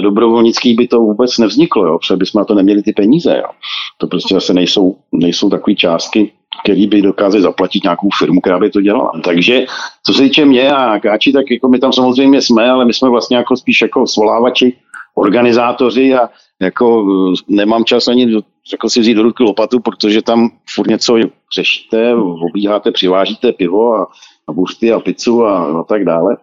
dobrovolnický 0.00 0.74
by 0.74 0.88
to 0.88 1.00
vůbec 1.00 1.38
nevzniklo, 1.38 1.86
jo, 1.86 1.98
protože 1.98 2.16
bychom 2.16 2.38
na 2.38 2.44
to 2.44 2.54
neměli 2.54 2.82
ty 2.82 2.92
peníze. 2.92 3.36
Jo. 3.36 3.50
To 3.98 4.06
prostě 4.06 4.34
zase 4.34 4.54
nejsou, 4.54 4.96
nejsou 5.12 5.50
takové 5.50 5.74
částky, 5.74 6.32
který 6.64 6.86
by 6.86 7.02
dokázal 7.02 7.40
zaplatit 7.40 7.84
nějakou 7.84 8.08
firmu, 8.18 8.40
která 8.40 8.58
by 8.58 8.70
to 8.70 8.80
dělala. 8.80 9.12
Takže 9.24 9.64
co 10.06 10.12
se 10.12 10.22
týče 10.22 10.44
mě 10.44 10.70
a 10.70 11.00
Káči, 11.00 11.32
tak 11.32 11.50
jako 11.50 11.68
my 11.68 11.78
tam 11.78 11.92
samozřejmě 11.92 12.42
jsme, 12.42 12.70
ale 12.70 12.84
my 12.84 12.94
jsme 12.94 13.08
vlastně 13.08 13.36
jako 13.36 13.56
spíš 13.56 13.82
jako 13.82 14.06
svolávači, 14.06 14.76
organizátoři 15.14 16.14
a 16.14 16.28
jako 16.60 17.06
nemám 17.48 17.84
čas 17.84 18.08
ani 18.08 18.26
jako 18.72 18.90
si 18.90 19.00
vzít 19.00 19.14
do 19.14 19.22
ruky 19.22 19.42
lopatu, 19.42 19.80
protože 19.80 20.22
tam 20.22 20.50
furt 20.74 20.88
něco 20.88 21.16
řešíte, 21.54 22.14
obíháte, 22.50 22.92
přivážíte 22.92 23.52
pivo 23.52 23.94
a, 23.94 24.06
a 24.48 24.52
buřty 24.52 24.92
a 24.92 25.00
pizzu 25.00 25.44
a, 25.44 25.80
a 25.80 25.82
tak 25.82 26.04
dále. 26.04 26.36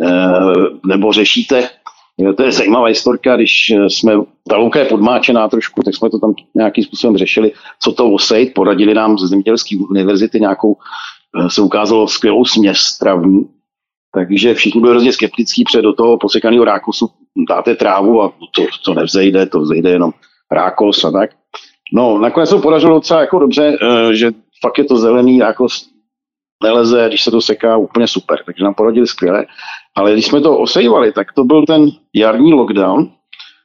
E, 0.00 0.12
nebo 0.86 1.12
řešíte 1.12 1.68
to 2.36 2.42
je 2.42 2.52
zajímavá 2.52 2.86
historka, 2.86 3.36
když 3.36 3.72
jsme, 3.88 4.12
ta 4.48 4.56
louka 4.56 4.78
je 4.78 4.84
podmáčená 4.84 5.48
trošku, 5.48 5.82
tak 5.82 5.94
jsme 5.94 6.10
to 6.10 6.18
tam 6.18 6.34
nějakým 6.54 6.84
způsobem 6.84 7.16
řešili, 7.16 7.52
co 7.80 7.92
to 7.92 8.10
osejt, 8.12 8.54
poradili 8.54 8.94
nám 8.94 9.18
ze 9.18 9.26
zemědělské 9.26 9.76
univerzity 9.90 10.40
nějakou, 10.40 10.76
eh, 11.38 11.50
se 11.50 11.60
ukázalo 11.60 12.08
skvělou 12.08 12.44
směs 12.44 12.78
stravní, 12.78 13.48
takže 14.14 14.54
všichni 14.54 14.80
byli 14.80 14.90
hrozně 14.90 15.12
skeptický 15.12 15.64
před 15.64 15.82
do 15.82 15.92
toho 15.92 16.18
posekaného 16.18 16.64
rákosu 16.64 17.10
dáte 17.48 17.74
trávu 17.74 18.22
a 18.22 18.32
to, 18.54 18.66
to 18.84 18.94
nevzejde, 18.94 19.46
to 19.46 19.60
vzejde 19.60 19.90
jenom 19.90 20.12
rákos 20.52 21.04
a 21.04 21.10
tak. 21.10 21.30
No, 21.94 22.18
nakonec 22.18 22.48
se 22.48 22.56
podařilo 22.56 22.94
docela 22.94 23.20
jako 23.20 23.38
dobře, 23.38 23.76
eh, 23.82 24.14
že 24.14 24.30
fakt 24.62 24.78
je 24.78 24.84
to 24.84 24.96
zelený 24.96 25.40
rákos 25.40 25.92
neleze, 26.62 27.04
když 27.08 27.22
se 27.22 27.30
to 27.30 27.40
seká, 27.40 27.76
úplně 27.76 28.06
super, 28.06 28.38
takže 28.46 28.64
nám 28.64 28.74
poradili 28.74 29.06
skvěle. 29.06 29.46
Ale 29.96 30.12
když 30.12 30.26
jsme 30.26 30.40
to 30.40 30.58
osejvali, 30.58 31.12
tak 31.12 31.32
to 31.32 31.44
byl 31.44 31.66
ten 31.66 31.90
jarní 32.14 32.54
lockdown, 32.54 33.10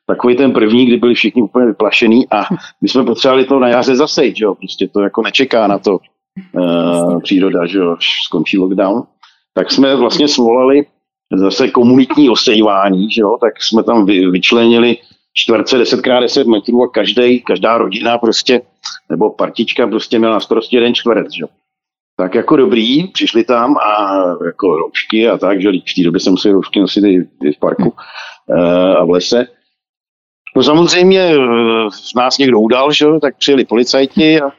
takový 0.07 0.35
ten 0.35 0.51
první, 0.53 0.85
kdy 0.85 0.97
byli 0.97 1.13
všichni 1.13 1.41
úplně 1.41 1.65
vyplašení 1.65 2.29
a 2.31 2.45
my 2.81 2.89
jsme 2.89 3.03
potřebovali 3.03 3.45
to 3.45 3.59
na 3.59 3.67
jaře 3.67 3.95
zasejt, 3.95 4.35
že 4.35 4.45
jo, 4.45 4.55
prostě 4.55 4.87
to 4.87 5.01
jako 5.01 5.21
nečeká 5.21 5.67
na 5.67 5.79
to 5.79 5.99
uh, 6.53 7.21
příroda, 7.21 7.65
že 7.65 7.77
jo, 7.77 7.95
až 7.97 8.05
skončí 8.25 8.57
lockdown. 8.57 9.03
Tak 9.53 9.71
jsme 9.71 9.95
vlastně 9.95 10.27
svolali 10.27 10.85
zase 11.35 11.67
komunitní 11.67 12.29
osejvání, 12.29 13.11
že 13.11 13.21
jo, 13.21 13.37
tak 13.41 13.63
jsme 13.63 13.83
tam 13.83 14.05
vy, 14.05 14.29
vyčlenili 14.29 14.97
čtverce 15.37 15.77
10x10 15.77 16.51
metrů 16.51 16.83
a 16.83 16.87
každý, 16.87 17.41
každá 17.41 17.77
rodina 17.77 18.17
prostě, 18.17 18.61
nebo 19.09 19.29
partička 19.29 19.87
prostě 19.87 20.19
měla 20.19 20.33
na 20.33 20.39
starosti 20.39 20.75
jeden 20.75 20.95
čtverec, 20.95 21.33
že 21.33 21.41
jo 21.41 21.47
tak 22.17 22.35
jako 22.35 22.55
dobrý, 22.55 23.07
přišli 23.07 23.43
tam 23.43 23.77
a 23.77 24.17
jako 24.45 24.77
roušky 24.77 25.29
a 25.29 25.37
tak, 25.37 25.61
že 25.61 25.69
v 25.69 25.95
té 25.95 26.03
době 26.03 26.19
jsem 26.19 26.33
musel 26.33 26.51
roušky 26.51 26.79
nosit 26.79 27.03
i, 27.03 27.29
i 27.43 27.51
v 27.51 27.59
parku 27.59 27.93
hmm. 28.47 28.61
a 28.97 29.05
v 29.05 29.09
lese. 29.09 29.47
No 30.55 30.63
samozřejmě 30.63 31.19
eh, 31.19 31.37
nás 32.15 32.37
někdo 32.37 32.59
udal, 32.59 32.91
že? 32.91 33.05
tak 33.21 33.37
přijeli 33.37 33.65
policajti 33.65 34.41
a 34.41 34.49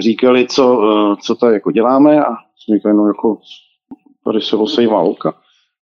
říkali, 0.00 0.46
co, 0.46 0.82
eh, 0.82 1.16
co 1.22 1.34
tady 1.34 1.54
jako 1.54 1.70
děláme 1.70 2.24
a 2.24 2.28
říkali, 2.74 2.94
no 2.94 3.06
jako 3.06 3.38
tady 4.24 4.40
se 4.40 4.56
osejvá 4.56 5.00
louka. 5.00 5.34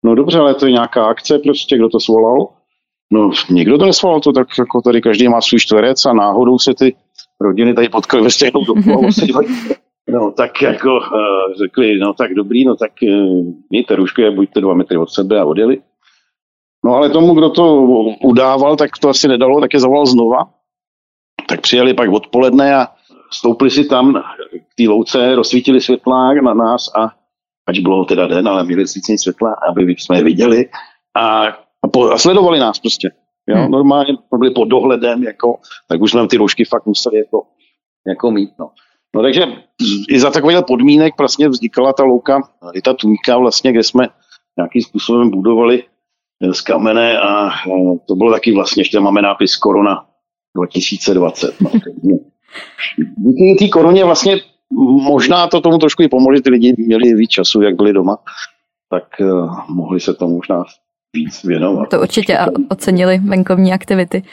No 0.05 0.15
dobře, 0.15 0.39
ale 0.39 0.55
to 0.55 0.65
je 0.65 0.71
nějaká 0.71 1.05
akce 1.05 1.39
prostě, 1.39 1.77
kdo 1.77 1.89
to 1.89 1.99
svolal? 1.99 2.47
No 3.13 3.29
nikdo 3.49 3.77
to 3.77 3.85
nesvolal, 3.85 4.19
to 4.19 4.31
tak 4.31 4.47
jako 4.59 4.81
tady 4.81 5.01
každý 5.01 5.27
má 5.27 5.41
svůj 5.41 5.59
čtverec 5.59 6.05
a 6.05 6.13
náhodou 6.13 6.59
se 6.59 6.73
ty 6.73 6.95
rodiny 7.41 7.73
tady 7.73 7.89
potkali 7.89 8.23
ve 8.23 8.29
stejnou 8.29 8.65
dobu 8.65 8.93
a 8.93 9.11
No 10.07 10.31
tak 10.31 10.61
jako 10.61 10.95
uh, 10.95 11.53
řekli, 11.63 11.99
no 11.99 12.13
tak 12.13 12.33
dobrý, 12.33 12.65
no 12.65 12.75
tak 12.75 12.91
uh, 13.01 13.45
mějte 13.69 13.95
rušky 13.95 14.27
a 14.27 14.31
buďte 14.31 14.61
dva 14.61 14.73
metry 14.73 14.97
od 14.97 15.09
sebe 15.09 15.39
a 15.39 15.45
odjeli. 15.45 15.81
No 16.85 16.95
ale 16.95 17.09
tomu, 17.09 17.33
kdo 17.33 17.49
to 17.49 17.75
udával, 18.23 18.75
tak 18.75 18.97
to 19.01 19.09
asi 19.09 19.27
nedalo, 19.27 19.61
tak 19.61 19.73
je 19.73 19.79
zavolal 19.79 20.05
znova. 20.05 20.49
Tak 21.47 21.61
přijeli 21.61 21.93
pak 21.93 22.09
odpoledne 22.09 22.75
a 22.75 22.87
stoupili 23.31 23.71
si 23.71 23.85
tam 23.85 24.23
k 24.51 24.75
té 24.77 24.83
louce, 24.89 25.35
rozsvítili 25.35 25.81
světlák 25.81 26.37
na 26.43 26.53
nás 26.53 26.91
a 26.95 27.11
ať 27.67 27.79
bylo 27.79 28.05
teda 28.05 28.27
den, 28.27 28.47
ale 28.47 28.63
měli 28.63 28.87
svícení 28.87 29.17
světla, 29.17 29.55
aby 29.69 29.91
jsme 29.91 30.17
je 30.17 30.23
viděli 30.23 30.69
a, 31.15 31.47
a, 31.83 31.87
po, 31.87 32.11
a 32.11 32.17
sledovali 32.17 32.59
nás 32.59 32.79
prostě. 32.79 33.11
Jo? 33.47 33.55
Hmm. 33.55 33.71
Normálně 33.71 34.13
byli 34.37 34.51
pod 34.51 34.65
dohledem, 34.65 35.23
jako, 35.23 35.59
tak 35.87 36.01
už 36.01 36.11
jsme 36.11 36.27
ty 36.27 36.37
roušky 36.37 36.65
fakt 36.65 36.85
museli 36.85 37.17
jako, 37.17 37.43
jako 38.07 38.31
mít. 38.31 38.49
No. 38.59 38.69
No 39.15 39.21
takže 39.21 39.45
i 40.09 40.19
za 40.19 40.31
takových 40.31 40.57
podmínek 40.67 41.13
vlastně 41.17 41.49
vznikala 41.49 41.93
ta 41.93 42.03
louka, 42.03 42.41
i 42.73 42.81
ta 42.81 42.93
tůňka 42.93 43.37
vlastně, 43.37 43.71
kde 43.71 43.83
jsme 43.83 44.07
nějakým 44.57 44.81
způsobem 44.81 45.29
budovali 45.29 45.83
z 46.51 46.61
kamene 46.61 47.19
a 47.19 47.49
to 48.07 48.15
bylo 48.15 48.31
taky 48.31 48.51
vlastně, 48.53 48.81
ještě 48.81 48.99
máme 48.99 49.21
nápis 49.21 49.55
Korona 49.55 50.05
2020. 50.55 51.61
No, 51.61 51.69
díky 53.17 53.55
té 53.59 53.69
koroně 53.69 54.05
vlastně 54.05 54.37
možná 55.01 55.47
to 55.47 55.61
tomu 55.61 55.77
trošku 55.77 56.03
i 56.03 56.07
pomohlo, 56.07 56.35
že 56.35 56.41
ty 56.41 56.49
lidi 56.49 56.75
měli 56.77 57.13
víc 57.13 57.29
času, 57.29 57.61
jak 57.61 57.75
byli 57.75 57.93
doma, 57.93 58.17
tak 58.89 59.03
uh, 59.19 59.59
mohli 59.69 59.99
se 59.99 60.13
tomu 60.13 60.35
možná 60.35 60.63
víc 61.13 61.43
věnovat. 61.43 61.89
To 61.89 62.01
určitě 62.01 62.37
a 62.37 62.47
ocenili 62.69 63.19
venkovní 63.19 63.73
aktivity. 63.73 64.23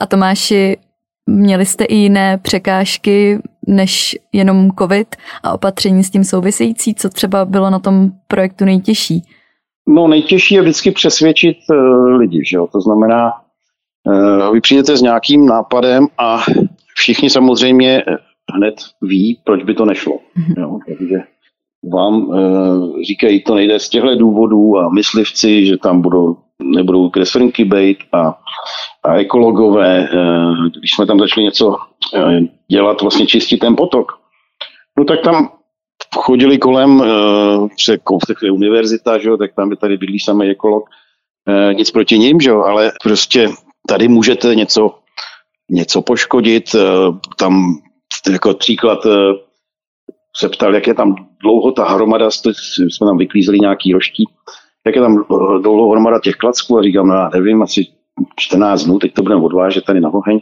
A 0.00 0.06
Tomáši, 0.06 0.76
měli 1.26 1.66
jste 1.66 1.84
i 1.84 1.94
jiné 1.94 2.38
překážky 2.38 3.38
než 3.66 4.16
jenom 4.32 4.70
covid 4.78 5.16
a 5.42 5.52
opatření 5.52 6.04
s 6.04 6.10
tím 6.10 6.24
související? 6.24 6.94
Co 6.94 7.08
třeba 7.08 7.44
bylo 7.44 7.70
na 7.70 7.78
tom 7.78 8.10
projektu 8.28 8.64
nejtěžší? 8.64 9.22
No 9.88 10.08
nejtěžší 10.08 10.54
je 10.54 10.62
vždycky 10.62 10.90
přesvědčit 10.90 11.56
uh, 11.70 12.06
lidi, 12.06 12.40
že 12.50 12.56
jo? 12.56 12.66
To 12.72 12.80
znamená, 12.80 13.32
uh, 14.06 14.52
vy 14.52 14.60
přijdete 14.60 14.96
s 14.96 15.02
nějakým 15.02 15.46
nápadem 15.46 16.06
a 16.18 16.42
všichni 16.94 17.30
samozřejmě 17.30 18.02
hned 18.54 18.74
ví, 19.02 19.40
proč 19.44 19.62
by 19.64 19.74
to 19.74 19.84
nešlo. 19.84 20.12
Mm-hmm. 20.12 20.62
Jo? 20.62 20.78
Takže 20.86 21.16
vám 21.92 22.14
uh, 22.14 23.02
říkají, 23.02 23.42
to 23.42 23.54
nejde 23.54 23.78
z 23.78 23.88
těchto 23.88 24.16
důvodů 24.16 24.78
a 24.78 24.88
myslivci, 24.88 25.66
že 25.66 25.76
tam 25.76 26.00
budou, 26.00 26.36
nebudou 26.62 27.10
kreslinky 27.10 27.64
bejt 27.64 27.98
a, 28.12 28.38
a 29.04 29.14
ekologové, 29.14 30.08
uh, 30.14 30.66
když 30.66 30.90
jsme 30.90 31.06
tam 31.06 31.18
začali 31.18 31.44
něco 31.44 31.76
Eh, 32.14 32.40
dělat, 32.70 33.02
vlastně 33.02 33.26
čistit 33.26 33.58
ten 33.58 33.76
potok. 33.76 34.12
No 34.98 35.04
tak 35.04 35.20
tam 35.20 35.52
chodili 36.16 36.58
kolem, 36.58 37.00
uh, 37.00 37.68
kousek 38.04 38.38
je 38.42 38.50
univerzita, 38.50 39.18
že 39.18 39.28
jo, 39.28 39.36
tak 39.36 39.54
tam 39.54 39.68
by 39.68 39.76
tady 39.76 39.96
bydlí 39.96 40.20
samý 40.20 40.46
ekolog, 40.50 40.84
uh, 41.48 41.74
nic 41.74 41.90
proti 41.90 42.18
ním, 42.18 42.40
že 42.40 42.50
jo, 42.50 42.62
ale 42.62 42.92
prostě 43.02 43.48
tady 43.88 44.08
můžete 44.08 44.54
něco, 44.54 44.98
něco 45.70 46.02
poškodit, 46.02 46.74
uh, 46.74 47.18
tam 47.36 47.74
jako 48.32 48.54
příklad 48.54 48.98
se 50.36 50.48
ptal, 50.48 50.74
jak 50.74 50.86
je 50.86 50.94
tam 50.94 51.14
dlouho 51.42 51.72
ta 51.72 51.88
hromada, 51.88 52.30
jsme 52.30 53.06
tam 53.06 53.18
vyklízeli 53.18 53.60
nějaký 53.60 53.92
roští, 53.92 54.24
jak 54.86 54.96
je 54.96 55.02
tam 55.02 55.24
dlouho 55.62 55.90
hromada 55.90 56.18
těch 56.20 56.34
klacků 56.34 56.78
a 56.78 56.82
říkám, 56.82 57.06
no 57.06 57.14
já 57.14 57.30
nevím, 57.34 57.62
asi 57.62 57.86
14 58.36 58.84
dnů, 58.84 58.98
teď 58.98 59.14
to 59.14 59.22
budeme 59.22 59.42
odvážet 59.42 59.84
tady 59.84 60.00
na 60.00 60.14
oheň. 60.14 60.40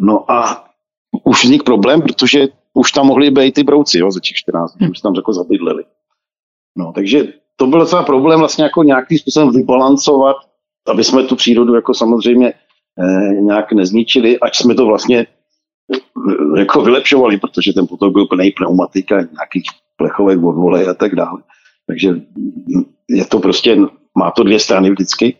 No 0.00 0.30
a 0.30 0.64
už 1.24 1.44
vznik 1.44 1.62
problém, 1.62 2.02
protože 2.02 2.48
už 2.74 2.92
tam 2.92 3.06
mohli 3.06 3.30
být 3.30 3.54
ty 3.54 3.64
brouci 3.64 3.98
jo, 3.98 4.10
za 4.10 4.20
těch 4.20 4.36
14 4.36 4.76
dní, 4.76 4.90
už 4.90 5.00
tam 5.00 5.14
jako 5.14 5.32
zabydleli. 5.32 5.84
No, 6.76 6.92
takže 6.92 7.32
to 7.56 7.66
byl 7.66 7.78
docela 7.78 8.02
problém 8.02 8.38
vlastně 8.38 8.64
jako 8.64 8.82
nějakým 8.82 9.18
způsobem 9.18 9.50
vybalancovat, 9.50 10.36
aby 10.86 11.04
jsme 11.04 11.22
tu 11.22 11.36
přírodu 11.36 11.74
jako 11.74 11.94
samozřejmě 11.94 12.52
eh, 12.52 13.34
nějak 13.40 13.72
nezničili, 13.72 14.40
ať 14.40 14.56
jsme 14.56 14.74
to 14.74 14.86
vlastně 14.86 15.20
eh, 15.20 15.26
jako 16.56 16.82
vylepšovali, 16.82 17.38
protože 17.38 17.72
ten 17.72 17.86
potok 17.86 18.12
byl 18.12 18.26
plný 18.26 18.50
pneumatika, 18.50 19.14
nějakých 19.16 19.64
plechovek 19.96 20.42
od 20.42 20.74
a 20.74 20.94
tak 20.94 21.14
dále. 21.14 21.42
Takže 21.86 22.14
je 23.08 23.24
to 23.24 23.38
prostě, 23.38 23.76
má 24.18 24.30
to 24.30 24.42
dvě 24.42 24.58
strany 24.58 24.90
vždycky. 24.90 25.36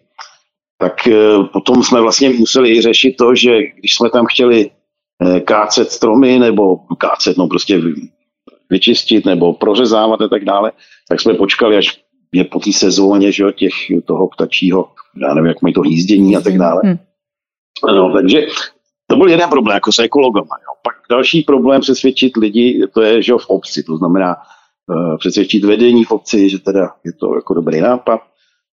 Tak 0.79 1.07
eh, 1.07 1.45
potom 1.53 1.83
jsme 1.83 2.01
vlastně 2.01 2.31
museli 2.31 2.83
řešit 2.83 3.17
to, 3.17 3.35
že 3.35 3.59
když 3.63 3.95
jsme 3.95 4.11
tam 4.11 4.27
chtěli 4.27 4.71
Eh, 5.23 5.41
kácet 5.41 5.91
stromy 5.91 6.39
nebo 6.39 6.77
kácet, 6.99 7.37
no 7.37 7.49
prostě 7.49 7.81
vyčistit 8.71 9.27
nebo 9.27 9.53
prořezávat 9.53 10.21
a 10.21 10.29
tak 10.29 10.45
dále, 10.45 10.73
tak 11.09 11.21
jsme 11.21 11.35
počkali, 11.35 11.77
až 11.77 12.01
je 12.35 12.45
po 12.45 12.61
té 12.61 12.73
sezóně, 12.73 13.33
že 13.33 13.43
jo, 13.43 13.51
těch, 13.51 13.73
toho 14.05 14.29
ptačího, 14.29 14.89
já 15.23 15.35
nevím, 15.35 15.49
jak 15.49 15.63
mají 15.63 15.75
to 15.75 15.81
hnízdění 15.81 16.37
a 16.37 16.41
tak 16.41 16.59
dále. 16.59 16.81
Hmm. 16.85 16.99
No, 17.97 18.13
takže 18.13 18.47
to 19.07 19.17
byl 19.17 19.29
jeden 19.29 19.51
problém, 19.51 19.75
jako 19.75 19.93
s 19.93 19.99
ekologama. 19.99 20.57
Jo. 20.61 20.75
Pak 20.83 20.95
další 21.11 21.43
problém 21.43 21.81
přesvědčit 21.81 22.37
lidi, 22.37 22.87
to 22.95 23.03
je, 23.03 23.23
že 23.23 23.33
v 23.33 23.47
obci, 23.47 23.83
to 23.83 23.97
znamená 23.97 24.37
uh, 24.87 25.19
přesvědčit 25.19 25.65
vedení 25.65 26.05
v 26.05 26.11
obci, 26.11 26.51
že 26.51 26.59
teda 26.59 26.91
je 27.05 27.13
to 27.13 27.35
jako 27.35 27.55
dobrý 27.55 27.81
nápad, 27.81 28.21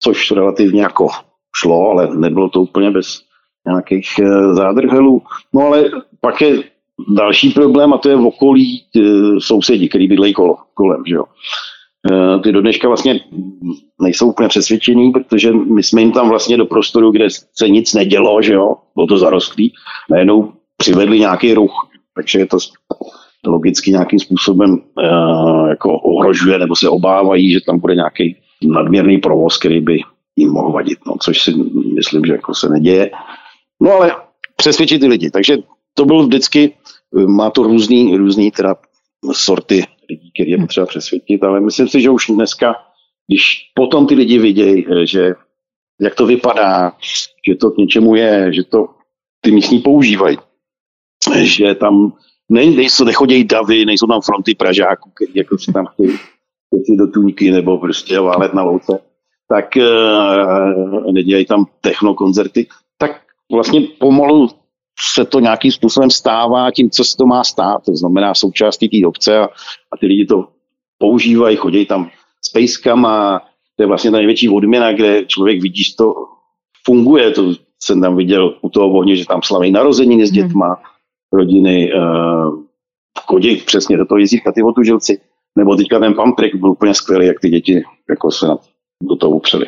což 0.03 0.31
relativně 0.31 0.83
jako 0.83 1.09
šlo, 1.57 1.91
ale 1.91 2.17
nebylo 2.17 2.49
to 2.49 2.61
úplně 2.61 2.91
bez 2.91 3.21
nějakých 3.67 4.09
uh, 4.21 4.55
zádrhelů. 4.55 5.23
No 5.55 5.67
ale 5.67 5.91
pak 6.21 6.41
je 6.41 6.63
další 7.09 7.51
problém 7.51 7.95
a 7.95 7.99
to 7.99 8.09
je 8.09 8.17
v 8.17 8.27
okolí 8.27 8.85
e, 8.97 9.01
sousedí, 9.41 9.89
který 9.89 10.09
bydlejí 10.09 10.35
kolem. 10.75 11.03
Že 11.07 11.15
jo. 11.15 11.25
E, 12.13 12.39
ty 12.43 12.53
do 12.53 12.61
dneška 12.61 12.89
vlastně 12.89 13.21
nejsou 14.01 14.29
úplně 14.29 14.49
přesvědčení, 14.49 15.11
protože 15.11 15.53
my 15.53 15.83
jsme 15.83 16.01
jim 16.01 16.13
tam 16.13 16.29
vlastně 16.29 16.57
do 16.57 16.67
prostoru, 16.67 17.11
kde 17.11 17.29
se 17.55 17.69
nic 17.69 17.95
nedělo, 17.95 18.43
že 18.43 18.53
jo, 18.53 18.75
bylo 18.95 19.07
to 19.07 19.19
zarostlý, 19.19 19.73
najednou 20.11 20.53
přivedli 20.77 21.21
nějaký 21.21 21.55
ruch, 21.55 21.89
takže 22.15 22.39
je 22.39 22.47
to 22.47 22.59
logicky 23.47 23.91
nějakým 23.91 24.19
způsobem 24.19 24.71
uh, 24.71 25.69
jako 25.69 25.93
ohrožuje 25.93 26.59
nebo 26.59 26.77
se 26.77 26.89
obávají, 26.89 27.53
že 27.53 27.61
tam 27.67 27.79
bude 27.79 27.95
nějaký 27.95 28.37
nadměrný 28.63 29.19
provoz, 29.19 29.59
který 29.59 29.81
by 29.81 30.01
jim 30.37 30.51
mohl 30.51 30.73
vadit, 30.73 30.99
no, 31.07 31.15
což 31.21 31.43
si 31.43 31.55
myslím, 31.95 32.25
že 32.25 32.33
jako 32.33 32.55
se 32.55 32.69
neděje. 32.69 33.11
No 33.81 33.93
ale 33.93 34.17
přesvědčit 34.57 34.99
ty 34.99 35.07
lidi. 35.07 35.31
Takže 35.31 35.57
to 35.95 36.05
bylo 36.05 36.27
vždycky, 36.27 36.75
má 37.27 37.51
to 37.51 37.63
různý, 37.63 38.17
různý 38.17 38.51
teda 38.51 38.75
sorty 39.33 39.85
lidí, 40.11 40.31
který 40.35 40.51
je 40.51 40.59
potřeba 40.59 40.87
přesvědčit, 40.87 41.45
ale 41.45 41.61
myslím 41.61 41.89
si, 41.89 42.01
že 42.01 42.11
už 42.11 42.27
dneska, 42.27 42.75
když 43.29 43.73
potom 43.75 44.07
ty 44.07 44.15
lidi 44.15 44.39
vidějí, 44.39 44.87
že 45.05 45.35
jak 46.01 46.15
to 46.15 46.27
vypadá, 46.27 46.93
že 47.49 47.55
to 47.55 47.71
k 47.71 47.77
něčemu 47.77 48.15
je, 48.15 48.53
že 48.55 48.65
to 48.65 48.89
ty 49.41 49.51
místní 49.51 49.79
používají, 49.79 50.39
že 51.43 51.75
tam 51.75 52.13
ne, 52.49 52.67
nejsou, 52.67 53.05
nechodějí 53.05 53.45
davy, 53.45 53.85
nejsou 53.85 54.07
tam 54.07 54.21
fronty 54.21 54.55
Pražáků, 54.55 55.11
který 55.11 55.33
jako 55.35 55.59
si 55.59 55.73
tam 55.73 55.87
chtějí 55.87 56.19
do 56.99 57.07
tuňky 57.07 57.51
nebo 57.51 57.79
prostě 57.79 58.21
válet 58.21 58.55
na 58.55 58.63
louce, 58.63 58.99
tak 59.49 59.65
uh, 59.77 61.13
nedělají 61.13 61.47
tam 61.47 61.67
technokoncerty, 61.81 62.67
tak 62.99 63.23
vlastně 63.53 63.81
pomalu 63.81 64.49
se 65.15 65.25
to 65.25 65.41
nějakým 65.41 65.73
způsobem 65.73 66.11
stává 66.11 66.71
tím, 66.71 66.91
co 66.91 67.05
se 67.05 67.17
to 67.17 67.27
má 67.27 67.45
stát. 67.45 67.85
To 67.87 67.97
znamená 67.97 68.35
součástí 68.35 68.89
té 68.89 69.07
obce 69.07 69.39
a, 69.39 69.45
a 69.93 69.97
ty 70.01 70.07
lidi 70.07 70.27
to 70.27 70.49
používají, 70.99 71.57
chodí 71.57 71.87
tam 71.87 72.11
s 72.45 72.49
pejskama, 72.49 73.41
to 73.77 73.83
je 73.83 73.87
vlastně 73.87 74.11
ta 74.11 74.17
největší 74.17 74.49
odměna, 74.49 74.93
kde 74.93 75.25
člověk 75.25 75.63
vidí, 75.63 75.83
že 75.85 75.97
to 75.99 76.15
funguje. 76.85 77.31
To 77.31 77.53
jsem 77.83 78.01
tam 78.01 78.17
viděl 78.17 78.59
u 78.63 78.69
toho 78.69 78.89
ohně, 78.89 79.17
že 79.17 79.27
tam 79.27 79.43
slaví 79.43 79.71
narozeniny 79.71 80.27
s 80.27 80.31
hmm. 80.31 80.43
dětma, 80.43 80.77
rodiny, 81.33 81.93
uh, 81.95 82.63
chodí 83.27 83.57
přesně 83.57 83.97
do 83.97 84.07
toho 84.07 84.19
jezdítka 84.19 84.53
ty 84.53 84.63
otužilci. 84.63 85.21
Nebo 85.59 85.77
teďka 85.77 85.99
ten 85.99 86.15
pamprik 86.15 86.55
byl 86.55 86.71
úplně 86.71 86.95
skvělý, 86.95 87.27
jak 87.27 87.41
ty 87.41 87.49
děti 87.49 87.83
jako 88.11 88.31
se 88.31 88.47
do 89.03 89.17
toho 89.17 89.37
upřeli. 89.37 89.67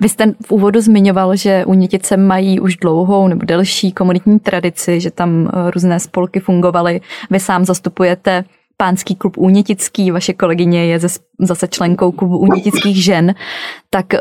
Vy 0.00 0.08
jste 0.08 0.34
v 0.46 0.52
úvodu 0.52 0.80
zmiňoval, 0.80 1.36
že 1.36 1.64
Unětice 1.64 2.16
mají 2.16 2.60
už 2.60 2.76
dlouhou 2.76 3.28
nebo 3.28 3.46
delší 3.46 3.92
komunitní 3.92 4.38
tradici, 4.38 5.00
že 5.00 5.10
tam 5.10 5.48
eh, 5.48 5.70
různé 5.70 6.00
spolky 6.00 6.40
fungovaly. 6.40 7.00
Vy 7.30 7.40
sám 7.40 7.64
zastupujete 7.64 8.44
pánský 8.76 9.14
klub 9.14 9.38
Únětický, 9.38 10.10
vaše 10.10 10.32
kolegyně 10.32 10.86
je 10.86 10.98
zase 11.40 11.68
členkou 11.68 12.12
klubu 12.12 12.38
Únětických 12.38 13.04
žen. 13.04 13.34
Tak 13.90 14.14
eh, 14.14 14.18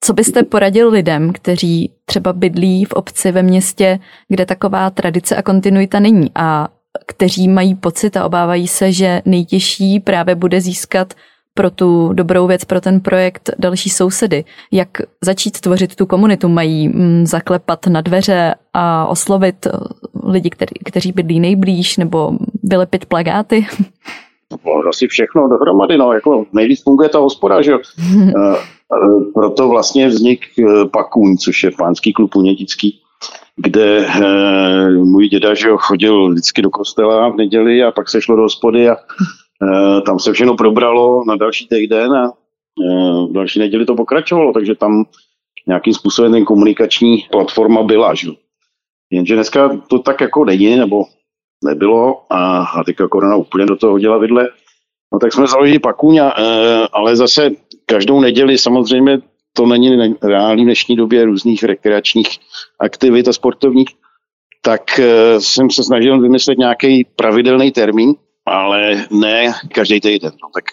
co 0.00 0.12
byste 0.12 0.42
poradil 0.42 0.90
lidem, 0.90 1.32
kteří 1.32 1.92
třeba 2.04 2.32
bydlí 2.32 2.84
v 2.84 2.92
obci 2.92 3.32
ve 3.32 3.42
městě, 3.42 3.98
kde 4.28 4.46
taková 4.46 4.90
tradice 4.90 5.36
a 5.36 5.42
kontinuita 5.42 6.00
není 6.00 6.30
a 6.34 6.68
kteří 7.06 7.48
mají 7.48 7.74
pocit 7.74 8.16
a 8.16 8.24
obávají 8.24 8.68
se, 8.68 8.92
že 8.92 9.22
nejtěžší 9.24 10.00
právě 10.00 10.34
bude 10.34 10.60
získat 10.60 11.14
pro 11.56 11.70
tu 11.70 12.12
dobrou 12.12 12.46
věc, 12.46 12.64
pro 12.64 12.80
ten 12.80 13.00
projekt 13.00 13.50
další 13.58 13.90
sousedy. 13.90 14.44
Jak 14.72 14.88
začít 15.20 15.60
tvořit 15.60 15.96
tu 15.96 16.06
komunitu? 16.06 16.48
Mají 16.48 16.88
mm, 16.88 17.26
zaklepat 17.26 17.86
na 17.86 18.00
dveře 18.00 18.54
a 18.74 19.06
oslovit 19.06 19.66
eh, 19.66 19.70
lidi, 20.24 20.50
který, 20.50 20.74
kteří 20.84 21.12
bydlí 21.12 21.40
nejblíž, 21.40 21.96
nebo 21.96 22.32
vylepit 22.62 23.06
plagáty? 23.06 23.66
No, 24.50 24.88
asi 24.88 25.08
všechno 25.08 25.48
dohromady, 25.48 25.98
no, 25.98 26.12
jako 26.12 26.46
nejvíc 26.52 26.82
funguje 26.82 27.08
ta 27.08 27.18
hospoda, 27.18 27.62
že 27.62 27.70
jo. 27.70 27.78
Eh, 28.92 28.98
eh, 29.06 29.32
proto 29.34 29.68
vlastně 29.68 30.08
vznik 30.08 30.40
Pakuň, 30.92 31.36
což 31.36 31.64
je 31.64 31.70
pánský 31.78 32.12
klub 32.12 32.36
unětický, 32.36 33.00
kde 33.56 34.06
můj 35.04 35.28
děda 35.28 35.54
že 35.54 35.68
jo, 35.68 35.76
chodil 35.76 36.30
vždycky 36.30 36.62
do 36.62 36.70
kostela 36.70 37.28
v 37.28 37.36
neděli 37.36 37.82
a 37.82 37.90
pak 37.90 38.08
se 38.08 38.22
šlo 38.22 38.36
do 38.36 38.42
hospody 38.42 38.88
a 38.88 38.96
tam 40.06 40.18
se 40.18 40.32
všechno 40.32 40.56
probralo 40.56 41.24
na 41.24 41.36
další 41.36 41.68
týden 41.68 42.12
a 42.12 42.24
eh, 42.26 43.26
v 43.30 43.32
další 43.32 43.58
neděli 43.58 43.86
to 43.86 43.94
pokračovalo, 43.94 44.52
takže 44.52 44.74
tam 44.74 45.04
nějakým 45.66 45.94
způsobem 45.94 46.32
ten 46.32 46.44
komunikační 46.44 47.26
platforma 47.32 47.82
byla. 47.82 48.14
Že? 48.14 48.28
Jenže 49.10 49.34
dneska 49.34 49.80
to 49.88 49.98
tak 49.98 50.20
jako 50.20 50.44
není, 50.44 50.76
nebo 50.76 51.04
nebylo 51.64 52.22
a, 52.30 52.64
a 52.64 52.84
teďka 52.84 53.08
korona 53.08 53.36
úplně 53.36 53.66
do 53.66 53.76
toho 53.76 53.92
hodila 53.92 54.18
vidle. 54.18 54.48
No 55.12 55.18
tak 55.18 55.32
jsme 55.32 55.46
založili 55.46 55.78
Pakuň, 55.78 56.18
a, 56.18 56.34
eh, 56.38 56.86
ale 56.92 57.16
zase 57.16 57.50
každou 57.86 58.20
neděli 58.20 58.58
samozřejmě 58.58 59.18
to 59.52 59.66
není 59.66 60.14
reálný 60.22 60.62
v 60.62 60.66
dnešní 60.66 60.96
době 60.96 61.24
různých 61.24 61.64
rekreačních 61.64 62.28
aktivit 62.80 63.28
a 63.28 63.32
sportovních, 63.32 63.88
tak 64.62 65.00
jsem 65.38 65.70
se 65.70 65.82
snažil 65.82 66.20
vymyslet 66.20 66.58
nějaký 66.58 67.04
pravidelný 67.16 67.72
termín, 67.72 68.14
ale 68.46 69.06
ne 69.10 69.52
každý 69.74 70.00
týden. 70.00 70.32
No, 70.42 70.48
tak 70.54 70.64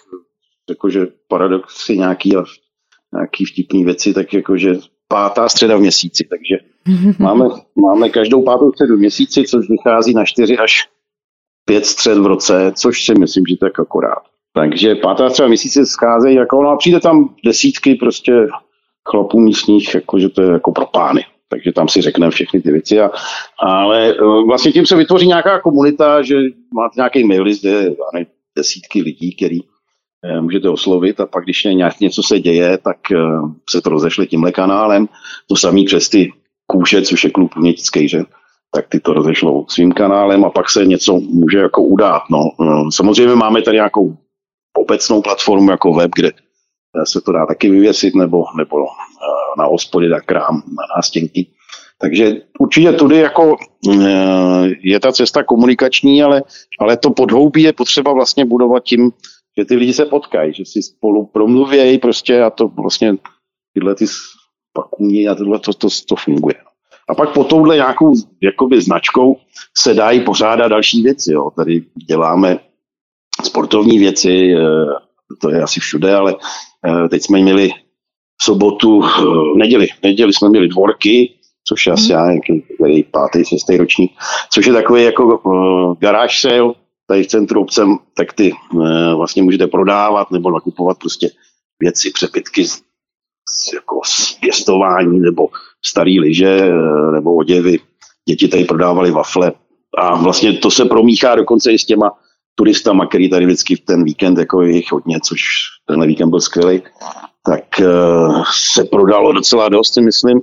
jakože 0.68 1.06
paradoxy 1.28 1.98
nějaký 1.98 2.36
nějaký 3.14 3.44
vtipný 3.44 3.84
věci, 3.84 4.14
tak 4.14 4.32
jakože 4.32 4.74
pátá 5.08 5.48
středa 5.48 5.76
v 5.76 5.80
měsíci, 5.80 6.28
takže 6.30 6.56
máme, 7.18 7.44
máme 7.76 8.08
každou 8.08 8.42
pátou 8.42 8.72
středu 8.72 8.96
v 8.96 8.98
měsíci, 8.98 9.44
což 9.44 9.68
vychází 9.68 10.14
na 10.14 10.24
čtyři 10.24 10.58
až 10.58 10.88
pět 11.64 11.86
střed 11.86 12.18
v 12.18 12.26
roce, 12.26 12.72
což 12.76 13.04
si 13.04 13.14
myslím, 13.14 13.44
že 13.48 13.56
tak 13.56 13.80
akorát. 13.80 14.22
Takže 14.52 14.94
pátá 14.94 15.30
středa 15.30 15.46
v 15.46 15.48
měsíci 15.48 15.86
scházejí, 15.86 16.36
jako, 16.36 16.62
no 16.62 16.70
a 16.70 16.76
přijde 16.76 17.00
tam 17.00 17.34
desítky 17.44 17.94
prostě 17.94 18.32
chlapů 19.10 19.40
místních, 19.40 19.94
jakože 19.94 20.28
to 20.28 20.42
je 20.42 20.50
jako 20.50 20.72
pro 20.72 20.86
pány 20.86 21.24
takže 21.54 21.72
tam 21.72 21.88
si 21.88 22.02
řekneme 22.02 22.30
všechny 22.30 22.60
ty 22.60 22.72
věci. 22.72 23.00
A, 23.00 23.10
ale 23.58 24.10
e, 24.10 24.16
vlastně 24.46 24.72
tím 24.72 24.86
se 24.86 24.96
vytvoří 24.96 25.26
nějaká 25.26 25.60
komunita, 25.60 26.22
že 26.22 26.34
máte 26.74 26.92
nějaký 26.96 27.24
mail 27.24 27.42
list, 27.42 27.60
kde 27.60 27.92
desítky 28.56 29.02
lidí, 29.02 29.36
který 29.36 29.58
e, 30.24 30.40
můžete 30.40 30.68
oslovit 30.68 31.20
a 31.20 31.26
pak, 31.26 31.44
když 31.44 31.64
nějak 31.64 32.00
něco 32.00 32.22
se 32.22 32.40
děje, 32.40 32.78
tak 32.78 33.12
e, 33.12 33.16
se 33.70 33.80
to 33.80 33.90
rozešle 33.90 34.26
tímhle 34.26 34.52
kanálem. 34.52 35.08
To 35.48 35.56
samý 35.56 35.84
přes 35.84 36.08
ty 36.08 36.32
kůže, 36.66 37.02
což 37.02 37.24
je 37.24 37.30
klub 37.30 37.56
mětický, 37.56 38.08
že? 38.08 38.22
tak 38.74 38.88
ty 38.88 39.00
to 39.00 39.12
rozešlou 39.12 39.66
svým 39.68 39.92
kanálem 39.92 40.44
a 40.44 40.50
pak 40.50 40.70
se 40.70 40.86
něco 40.86 41.14
může 41.14 41.58
jako 41.58 41.82
udát. 41.82 42.22
No. 42.30 42.50
Samozřejmě 42.90 43.34
máme 43.34 43.62
tady 43.62 43.76
nějakou 43.76 44.16
obecnou 44.78 45.22
platformu 45.22 45.70
jako 45.70 45.94
web, 45.94 46.10
kde 46.16 46.32
se 47.04 47.20
to 47.20 47.32
dá 47.32 47.46
taky 47.46 47.70
vyvěsit, 47.70 48.14
nebo, 48.14 48.44
nebo 48.56 48.76
eh, 48.78 49.03
na 49.58 49.64
hospody, 49.64 50.08
na 50.08 50.20
krám, 50.20 50.54
na 50.54 50.96
nástěnky. 50.96 51.46
Takže 52.00 52.32
určitě 52.58 52.92
tudy 52.92 53.16
jako 53.16 53.56
eh, 53.92 54.68
je 54.82 55.00
ta 55.00 55.12
cesta 55.12 55.42
komunikační, 55.42 56.22
ale, 56.22 56.42
ale 56.80 56.96
to 56.96 57.10
podhoubí 57.10 57.62
je 57.62 57.72
potřeba 57.72 58.12
vlastně 58.12 58.44
budovat 58.44 58.82
tím, 58.82 59.10
že 59.58 59.64
ty 59.64 59.76
lidi 59.76 59.92
se 59.92 60.04
potkají, 60.04 60.54
že 60.54 60.64
si 60.64 60.82
spolu 60.82 61.26
promluvějí 61.26 61.98
prostě 61.98 62.42
a 62.42 62.50
to 62.50 62.68
vlastně 62.68 63.14
tyhle 63.74 63.94
ty 63.94 64.04
pakuní 64.72 65.28
a 65.28 65.34
tohle 65.34 65.58
to, 65.58 65.72
to, 65.72 65.88
to 66.08 66.16
funguje. 66.16 66.54
A 67.08 67.14
pak 67.14 67.32
po 67.32 67.44
touhle 67.44 67.76
nějakou 67.76 68.14
jakoby 68.42 68.80
značkou 68.80 69.36
se 69.78 69.94
dají 69.94 70.20
pořádat 70.20 70.68
další 70.68 71.02
věci. 71.02 71.32
Jo. 71.32 71.50
Tady 71.56 71.84
děláme 72.08 72.58
sportovní 73.44 73.98
věci, 73.98 74.54
eh, 74.54 74.86
to 75.40 75.50
je 75.50 75.62
asi 75.62 75.80
všude, 75.80 76.14
ale 76.14 76.34
Eh, 76.86 77.08
teď 77.08 77.22
jsme 77.22 77.40
měli 77.40 77.70
v 78.40 78.44
sobotu, 78.44 79.00
v 79.00 79.06
eh, 79.18 79.58
neděli, 79.58 79.86
neděli 80.02 80.32
jsme 80.32 80.48
měli 80.48 80.68
dvorky, 80.68 81.34
což 81.68 81.86
je 81.86 81.92
asi 81.92 82.12
já 82.12 82.26
nějaký 82.26 82.62
pátý, 83.10 83.44
šestý 83.44 83.76
ročník, 83.76 84.12
což 84.52 84.66
je 84.66 84.72
takový 84.72 85.02
jako 85.02 85.38
uh, 85.38 85.94
garáž 85.98 86.40
sale, 86.40 86.74
tady 87.06 87.22
v 87.22 87.26
centru 87.26 87.60
obcem, 87.60 87.98
tak 88.16 88.32
ty 88.32 88.52
uh, 88.52 89.14
vlastně 89.16 89.42
můžete 89.42 89.66
prodávat 89.66 90.30
nebo 90.30 90.50
nakupovat 90.50 90.98
prostě 90.98 91.30
věci, 91.80 92.10
přebytky 92.14 92.64
z, 92.64 92.76
z, 93.48 93.72
jako 93.74 94.00
z 94.04 94.32
pěstování 94.40 95.18
nebo 95.18 95.48
starý 95.84 96.20
liže 96.20 96.72
nebo 97.12 97.34
oděvy. 97.34 97.78
Děti 98.28 98.48
tady 98.48 98.64
prodávali 98.64 99.10
wafle. 99.10 99.52
A 99.98 100.22
vlastně 100.22 100.52
to 100.52 100.70
se 100.70 100.84
promíchá 100.84 101.34
dokonce 101.34 101.72
i 101.72 101.78
s 101.78 101.84
těma 101.84 102.12
turistama, 102.54 103.06
který 103.06 103.30
tady 103.30 103.46
vždycky 103.46 103.76
v 103.76 103.80
ten 103.80 104.04
víkend, 104.04 104.38
jako 104.38 104.62
je 104.62 104.76
jich 104.76 104.92
hodně, 104.92 105.18
což 105.24 105.40
tenhle 105.86 106.06
víkend 106.06 106.30
byl 106.30 106.40
skvělý, 106.40 106.82
tak 107.46 107.64
uh, 107.80 108.42
se 108.72 108.84
prodalo 108.84 109.32
docela 109.32 109.68
dost, 109.68 109.96
myslím. 109.96 110.40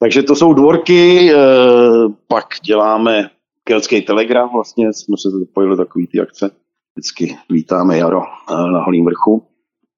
Takže 0.00 0.22
to 0.22 0.36
jsou 0.36 0.52
dvorky, 0.52 1.34
uh, 1.34 2.12
pak 2.28 2.46
děláme 2.64 3.30
Kelský 3.64 4.02
telegram, 4.02 4.50
vlastně 4.52 4.92
jsme 4.92 5.16
se 5.16 5.30
zapojili 5.30 5.76
takový 5.76 6.06
ty 6.06 6.20
akce. 6.20 6.50
Vždycky 6.96 7.38
vítáme 7.50 7.98
jaro 7.98 8.18
uh, 8.18 8.70
na 8.70 8.84
Holým 8.84 9.04
vrchu. 9.04 9.42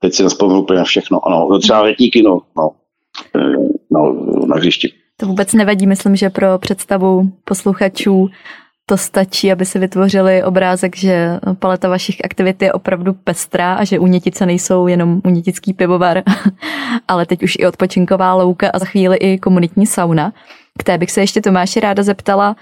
Teď 0.00 0.14
si 0.14 0.22
nespomenu 0.22 0.60
úplně 0.60 0.84
všechno. 0.84 1.26
Ano, 1.28 1.58
třeba 1.58 1.80
letníky, 1.80 2.22
no, 2.22 2.40
no, 2.56 2.70
no, 3.90 4.14
na 4.46 4.56
hřišti. 4.56 4.92
To 5.16 5.26
vůbec 5.26 5.52
nevadí, 5.52 5.86
myslím, 5.86 6.16
že 6.16 6.30
pro 6.30 6.58
představu 6.58 7.32
posluchačů 7.44 8.28
to 8.86 8.96
stačí, 8.96 9.52
aby 9.52 9.66
si 9.66 9.78
vytvořili 9.78 10.44
obrázek, 10.44 10.96
že 10.96 11.40
paleta 11.58 11.88
vašich 11.88 12.24
aktivit 12.24 12.62
je 12.62 12.72
opravdu 12.72 13.12
pestrá 13.12 13.74
a 13.74 13.84
že 13.84 13.98
unětice 13.98 14.46
nejsou 14.46 14.86
jenom 14.86 15.20
unětický 15.24 15.72
pivovar, 15.72 16.22
ale 17.08 17.26
teď 17.26 17.42
už 17.42 17.56
i 17.58 17.66
odpočinková 17.66 18.34
louka 18.34 18.70
a 18.70 18.78
za 18.78 18.84
chvíli 18.84 19.16
i 19.16 19.38
komunitní 19.38 19.86
sauna. 19.86 20.32
K 20.78 20.84
té 20.84 20.98
bych 20.98 21.10
se 21.10 21.20
ještě 21.20 21.40
Tomáši 21.40 21.80
ráda 21.80 22.02
zeptala, 22.02 22.56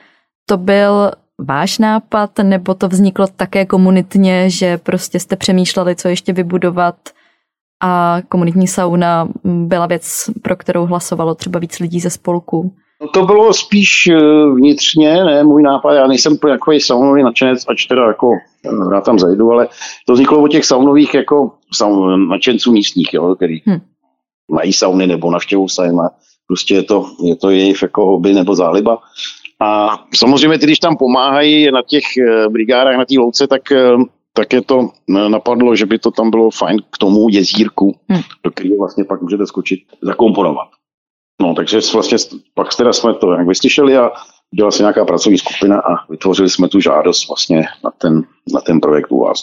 to 0.46 0.56
byl 0.56 1.10
váš 1.40 1.78
nápad, 1.78 2.38
nebo 2.42 2.74
to 2.74 2.88
vzniklo 2.88 3.26
také 3.26 3.66
komunitně, 3.66 4.50
že 4.50 4.78
prostě 4.78 5.20
jste 5.20 5.36
přemýšleli, 5.36 5.96
co 5.96 6.08
ještě 6.08 6.32
vybudovat 6.32 6.96
a 7.82 8.18
komunitní 8.28 8.68
sauna 8.68 9.28
byla 9.44 9.86
věc, 9.86 10.30
pro 10.42 10.56
kterou 10.56 10.86
hlasovalo 10.86 11.34
třeba 11.34 11.58
víc 11.58 11.78
lidí 11.78 12.00
ze 12.00 12.10
spolku? 12.10 12.74
No 13.02 13.08
to 13.08 13.22
bylo 13.22 13.52
spíš 13.52 14.06
eh, 14.06 14.20
vnitřně, 14.54 15.24
ne 15.24 15.44
můj 15.44 15.62
nápad, 15.62 15.94
já 15.94 16.06
nejsem 16.06 16.36
takový 16.36 16.80
saunový 16.80 17.22
nadšenec, 17.22 17.64
ač 17.68 17.84
teda 17.86 18.06
jako 18.06 18.30
eh, 18.66 18.94
já 18.94 19.00
tam 19.00 19.18
zajdu, 19.18 19.50
ale 19.50 19.68
to 20.06 20.12
vzniklo 20.12 20.42
od 20.42 20.48
těch 20.48 20.64
saunových 20.64 21.14
jako 21.14 21.50
saun, 21.72 22.28
nadšenců 22.28 22.72
místních, 22.72 23.14
jo, 23.14 23.34
který 23.34 23.60
hmm. 23.66 23.80
mají 24.50 24.72
sauny 24.72 25.06
nebo 25.06 25.30
navštěvují 25.30 25.68
sauna. 25.68 26.10
Prostě 26.46 26.74
je 26.74 26.82
to, 26.82 27.06
je 27.24 27.36
to 27.36 27.50
jejich 27.50 27.82
jako 27.82 28.06
hobby 28.06 28.34
nebo 28.34 28.54
záliba. 28.54 28.98
A 29.60 29.98
samozřejmě, 30.14 30.58
když 30.58 30.78
tam 30.78 30.96
pomáhají 30.96 31.70
na 31.70 31.82
těch 31.86 32.04
eh, 32.16 32.48
brigádách, 32.48 32.96
na 32.96 33.04
té 33.04 33.14
louce, 33.18 33.46
tak, 33.46 33.62
tak 34.32 34.52
je 34.52 34.62
to 34.62 34.88
napadlo, 35.28 35.76
že 35.76 35.86
by 35.86 35.98
to 35.98 36.10
tam 36.10 36.30
bylo 36.30 36.50
fajn 36.50 36.78
k 36.90 36.98
tomu 36.98 37.28
jezírku, 37.30 37.96
hmm. 38.08 38.22
do 38.44 38.50
kterého 38.50 38.76
vlastně 38.78 39.04
pak 39.04 39.22
můžete 39.22 39.46
skočit, 39.46 39.80
zakomponovat. 40.02 40.68
No, 41.42 41.54
takže 41.54 41.80
vlastně 41.94 42.18
pak 42.54 42.74
teda 42.76 42.92
jsme 42.92 43.14
to 43.14 43.32
jak 43.32 43.46
vyslyšeli 43.46 43.96
a 43.96 44.10
dělala 44.56 44.70
se 44.70 44.82
nějaká 44.82 45.04
pracovní 45.04 45.38
skupina 45.38 45.76
a 45.76 46.10
vytvořili 46.10 46.50
jsme 46.50 46.68
tu 46.68 46.80
žádost 46.80 47.28
vlastně 47.28 47.64
na 47.84 47.90
ten, 47.98 48.22
na 48.54 48.60
ten 48.60 48.80
projekt 48.80 49.06
u 49.10 49.24
vás. 49.24 49.42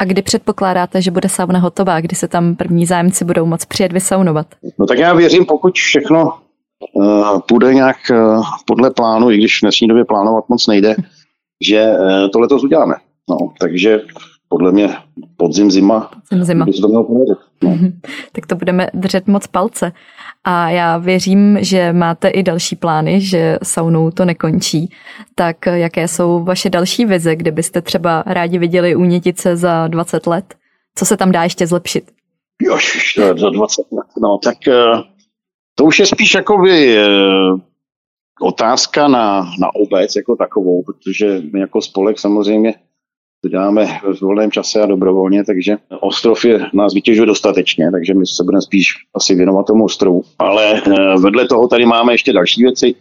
A 0.00 0.04
kdy 0.04 0.22
předpokládáte, 0.22 1.02
že 1.02 1.10
bude 1.10 1.28
sauna 1.28 1.58
hotová, 1.58 2.00
kdy 2.00 2.16
se 2.16 2.28
tam 2.28 2.56
první 2.56 2.86
zájemci 2.86 3.24
budou 3.24 3.46
moc 3.46 3.64
přijet 3.64 3.92
vysaunovat? 3.92 4.46
No 4.78 4.86
tak 4.86 4.98
já 4.98 5.14
věřím, 5.14 5.46
pokud 5.46 5.74
všechno 5.74 6.32
uh, 6.94 7.40
půjde 7.48 7.74
nějak 7.74 7.96
uh, 8.10 8.44
podle 8.66 8.90
plánu, 8.90 9.30
i 9.30 9.36
když 9.36 9.58
v 9.58 9.62
dnešní 9.62 9.88
době 9.88 10.04
plánovat 10.04 10.48
moc 10.48 10.66
nejde, 10.66 10.96
že 11.68 11.86
uh, 11.90 12.30
to 12.32 12.40
letos 12.40 12.64
uděláme. 12.64 12.94
No, 13.30 13.36
takže 13.60 14.00
podle 14.48 14.72
mě 14.72 14.96
podzim, 15.36 15.70
zima, 15.70 16.10
podzim, 16.28 16.44
zima. 16.44 16.64
by 16.64 16.72
se 16.72 16.82
to 16.82 16.88
mělo 16.88 17.04
podařit. 17.04 17.38
No. 17.62 17.78
tak 18.32 18.46
to 18.46 18.56
budeme 18.56 18.88
držet 18.94 19.26
moc 19.26 19.46
palce. 19.46 19.92
A 20.44 20.70
já 20.70 20.98
věřím, 20.98 21.58
že 21.60 21.92
máte 21.92 22.28
i 22.28 22.42
další 22.42 22.76
plány, 22.76 23.20
že 23.20 23.58
saunou 23.62 24.10
to 24.10 24.24
nekončí. 24.24 24.90
Tak 25.34 25.66
jaké 25.66 26.08
jsou 26.08 26.44
vaše 26.44 26.70
další 26.70 27.04
vize, 27.04 27.36
kde 27.36 27.50
byste 27.50 27.82
třeba 27.82 28.22
rádi 28.26 28.58
viděli 28.58 28.96
Únětice 28.96 29.56
za 29.56 29.88
20 29.88 30.26
let? 30.26 30.54
Co 30.94 31.04
se 31.04 31.16
tam 31.16 31.32
dá 31.32 31.42
ještě 31.42 31.66
zlepšit? 31.66 32.10
Jož, 32.62 33.18
za 33.36 33.50
20 33.50 33.82
let. 33.92 34.06
No, 34.22 34.38
tak 34.44 34.68
eh, 34.68 35.02
to 35.74 35.84
už 35.84 35.98
je 35.98 36.06
spíš 36.06 36.34
jakoby 36.34 36.98
eh, 36.98 37.06
otázka 38.40 39.08
na, 39.08 39.42
na 39.60 39.74
obec 39.74 40.16
jako 40.16 40.36
takovou, 40.36 40.82
protože 40.82 41.42
my 41.52 41.60
jako 41.60 41.82
spolek 41.82 42.18
samozřejmě 42.18 42.74
to 43.42 43.48
děláme 43.48 43.86
v 43.86 44.20
volném 44.20 44.50
čase 44.50 44.80
a 44.80 44.86
dobrovolně, 44.86 45.44
takže 45.44 45.76
ostrov 46.00 46.44
je, 46.44 46.66
nás 46.74 46.94
vytěžuje 46.94 47.26
dostatečně, 47.26 47.90
takže 47.90 48.14
my 48.14 48.26
se 48.26 48.44
budeme 48.44 48.62
spíš 48.62 48.86
asi 49.14 49.34
věnovat 49.34 49.66
tomu 49.66 49.84
ostrovu. 49.84 50.22
Ale 50.38 50.82
eh, 50.86 51.16
vedle 51.20 51.48
toho 51.48 51.68
tady 51.68 51.86
máme 51.86 52.14
ještě 52.14 52.32
další 52.32 52.62
věci. 52.62 52.94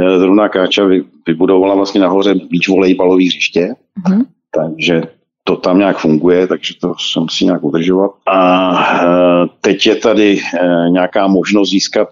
Eh, 0.00 0.18
zrovna 0.18 0.48
Káča 0.48 0.82
vybudovala 1.26 1.74
vlastně 1.74 2.00
nahoře 2.00 2.34
beach 2.34 2.68
volejbalový 2.68 3.26
hřiště, 3.26 3.74
mm-hmm. 4.08 4.24
takže 4.54 5.02
to 5.44 5.56
tam 5.56 5.78
nějak 5.78 5.98
funguje, 5.98 6.46
takže 6.46 6.74
to 6.80 6.94
se 7.12 7.20
musí 7.20 7.44
nějak 7.44 7.64
udržovat. 7.64 8.10
A 8.26 8.70
eh, 9.02 9.46
teď 9.60 9.86
je 9.86 9.96
tady 9.96 10.40
nějaká 10.88 11.26
možnost 11.26 11.70
získat 11.70 12.08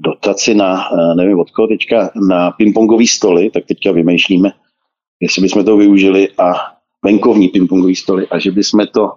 dotaci 0.00 0.54
na, 0.54 0.84
nevím 1.16 1.40
od 1.40 1.50
koho 1.50 1.68
teďka, 1.68 2.10
na 2.28 2.50
pingpongový 2.50 3.06
stoly, 3.06 3.50
tak 3.50 3.64
teďka 3.66 3.92
vymýšlíme, 3.92 4.52
jestli 5.20 5.42
bychom 5.42 5.64
to 5.64 5.76
využili 5.76 6.28
a 6.38 6.71
venkovní 7.04 7.48
pingpongové 7.48 7.94
stoly 7.94 8.28
a 8.28 8.38
že 8.38 8.50
bychom 8.50 8.86
to 8.86 9.12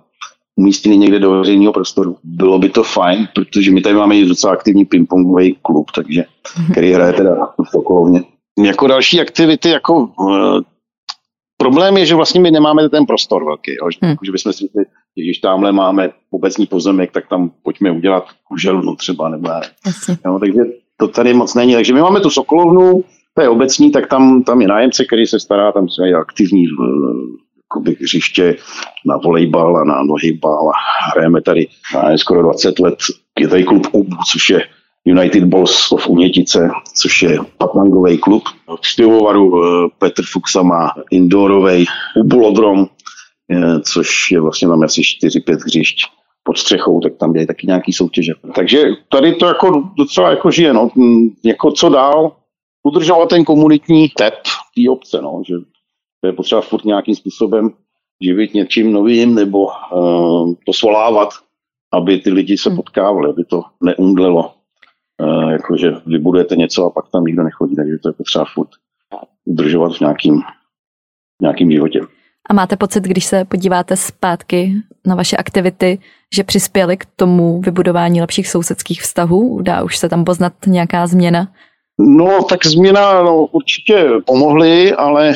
umístili 0.55 0.97
někde 0.97 1.19
do 1.19 1.31
veřejného 1.31 1.73
prostoru. 1.73 2.17
Bylo 2.23 2.59
by 2.59 2.69
to 2.69 2.83
fajn, 2.83 3.27
protože 3.35 3.71
my 3.71 3.81
tady 3.81 3.95
máme 3.95 4.25
docela 4.25 4.53
aktivní 4.53 4.85
pingpongový 4.85 5.57
klub, 5.61 5.91
takže, 5.95 6.23
který 6.71 6.91
hraje 6.91 7.13
teda 7.13 7.35
v 7.45 7.69
Sokolovně. 7.69 8.23
Jako 8.65 8.87
další 8.87 9.21
aktivity, 9.21 9.69
jako 9.69 9.93
uh, 10.19 10.61
problém 11.57 11.97
je, 11.97 12.05
že 12.05 12.15
vlastně 12.15 12.41
my 12.41 12.51
nemáme 12.51 12.89
ten 12.89 13.05
prostor 13.05 13.45
velký, 13.45 13.71
jo? 13.71 13.89
Hmm. 14.01 14.15
že 14.25 14.31
bychom 14.31 14.53
si 14.53 14.69
když 15.15 15.37
tamhle 15.37 15.71
máme 15.71 16.09
obecní 16.31 16.65
pozemek, 16.65 17.11
tak 17.11 17.27
tam 17.29 17.51
pojďme 17.63 17.91
udělat 17.91 18.25
kuželnu 18.43 18.95
třeba, 18.95 19.29
nebo 19.29 19.49
já. 19.49 19.61
Jo, 20.25 20.39
takže 20.39 20.61
to 20.97 21.07
tady 21.07 21.33
moc 21.33 21.55
není. 21.55 21.73
Takže 21.73 21.93
my 21.93 22.01
máme 22.01 22.19
tu 22.19 22.29
Sokolovnu, 22.29 23.03
to 23.33 23.41
je 23.41 23.49
obecní, 23.49 23.91
tak 23.91 24.07
tam, 24.07 24.43
tam 24.43 24.61
je 24.61 24.67
nájemce, 24.67 25.05
který 25.05 25.25
se 25.25 25.39
stará, 25.39 25.71
tam 25.71 25.87
je 26.05 26.15
aktivní 26.15 26.65
eh, 26.65 27.44
hřiště 28.01 28.55
na 29.05 29.17
volejbal 29.17 29.77
a 29.77 29.83
na 29.83 30.03
nohybal 30.03 30.69
a 30.69 31.11
hrajeme 31.11 31.41
tady 31.41 31.67
na 31.93 32.17
skoro 32.17 32.43
20 32.43 32.79
let. 32.79 32.95
Je 33.39 33.47
tady 33.47 33.63
klub 33.63 33.87
UB, 33.91 34.07
což 34.31 34.49
je 34.49 34.61
United 35.05 35.43
Balls 35.43 35.91
of 35.91 36.07
Unětice, 36.07 36.69
což 36.93 37.21
je 37.21 37.37
patlangový 37.57 38.17
klub. 38.17 38.43
V 38.85 38.95
pivovaru 38.95 39.63
eh, 39.63 39.89
Petr 39.99 40.23
Fuxa 40.25 40.61
má 40.61 40.91
indoorový 41.11 41.85
ubulodrom, 42.15 42.87
eh, 43.51 43.79
což 43.81 44.31
je 44.31 44.41
vlastně 44.41 44.67
tam 44.67 44.83
asi 44.83 45.01
4-5 45.01 45.59
hřišť 45.65 45.97
pod 46.43 46.57
střechou, 46.57 46.99
tak 46.99 47.13
tam 47.19 47.35
je 47.35 47.47
taky 47.47 47.67
nějaký 47.67 47.93
soutěže. 47.93 48.33
Takže 48.55 48.83
tady 49.09 49.35
to 49.35 49.45
jako 49.45 49.83
docela 49.97 50.29
jako 50.29 50.51
žije, 50.51 50.73
no. 50.73 50.89
Jako 51.43 51.71
co 51.71 51.89
dál, 51.89 52.31
udržovat 52.83 53.29
ten 53.29 53.43
komunitní 53.43 54.09
tep 54.09 54.33
té 54.75 54.89
obce, 54.89 55.21
no, 55.21 55.41
že 55.47 55.53
to 56.25 56.29
je 56.29 56.33
potřeba 56.33 56.61
furt 56.61 56.85
nějakým 56.85 57.15
způsobem 57.15 57.69
živit 58.21 58.53
něčím 58.53 58.91
novým 58.91 59.35
nebo 59.35 59.65
uh, 59.65 60.53
to 60.65 60.73
svolávat, 60.73 61.29
aby 61.93 62.17
ty 62.17 62.31
lidi 62.31 62.57
se 62.57 62.69
hmm. 62.69 62.75
potkávali, 62.75 63.29
aby 63.29 63.43
to 63.43 63.61
neumdlelo. 63.83 64.53
Uh, 65.21 65.51
jakože 65.51 65.91
vybudujete 66.05 66.55
něco 66.55 66.85
a 66.85 66.89
pak 66.89 67.05
tam 67.11 67.23
nikdo 67.23 67.43
nechodí, 67.43 67.75
takže 67.75 67.97
to 68.03 68.09
je 68.09 68.13
potřeba 68.13 68.45
furt 68.53 68.69
udržovat 69.45 69.95
v 69.95 69.99
nějakým, 69.99 70.41
nějakým 71.41 71.71
životě. 71.71 72.01
A 72.49 72.53
máte 72.53 72.75
pocit, 72.75 73.03
když 73.03 73.25
se 73.25 73.45
podíváte 73.45 73.95
zpátky 73.95 74.73
na 75.05 75.15
vaše 75.15 75.37
aktivity, 75.37 75.99
že 76.35 76.43
přispěly 76.43 76.97
k 76.97 77.05
tomu 77.15 77.61
vybudování 77.61 78.21
lepších 78.21 78.47
sousedských 78.47 79.01
vztahů? 79.01 79.61
Dá 79.61 79.83
už 79.83 79.97
se 79.97 80.09
tam 80.09 80.25
poznat 80.25 80.53
nějaká 80.67 81.07
změna? 81.07 81.47
No, 81.99 82.43
tak 82.43 82.65
změna 82.65 83.23
no, 83.23 83.45
určitě 83.45 84.09
pomohly, 84.25 84.93
ale 84.93 85.29
e, 85.29 85.33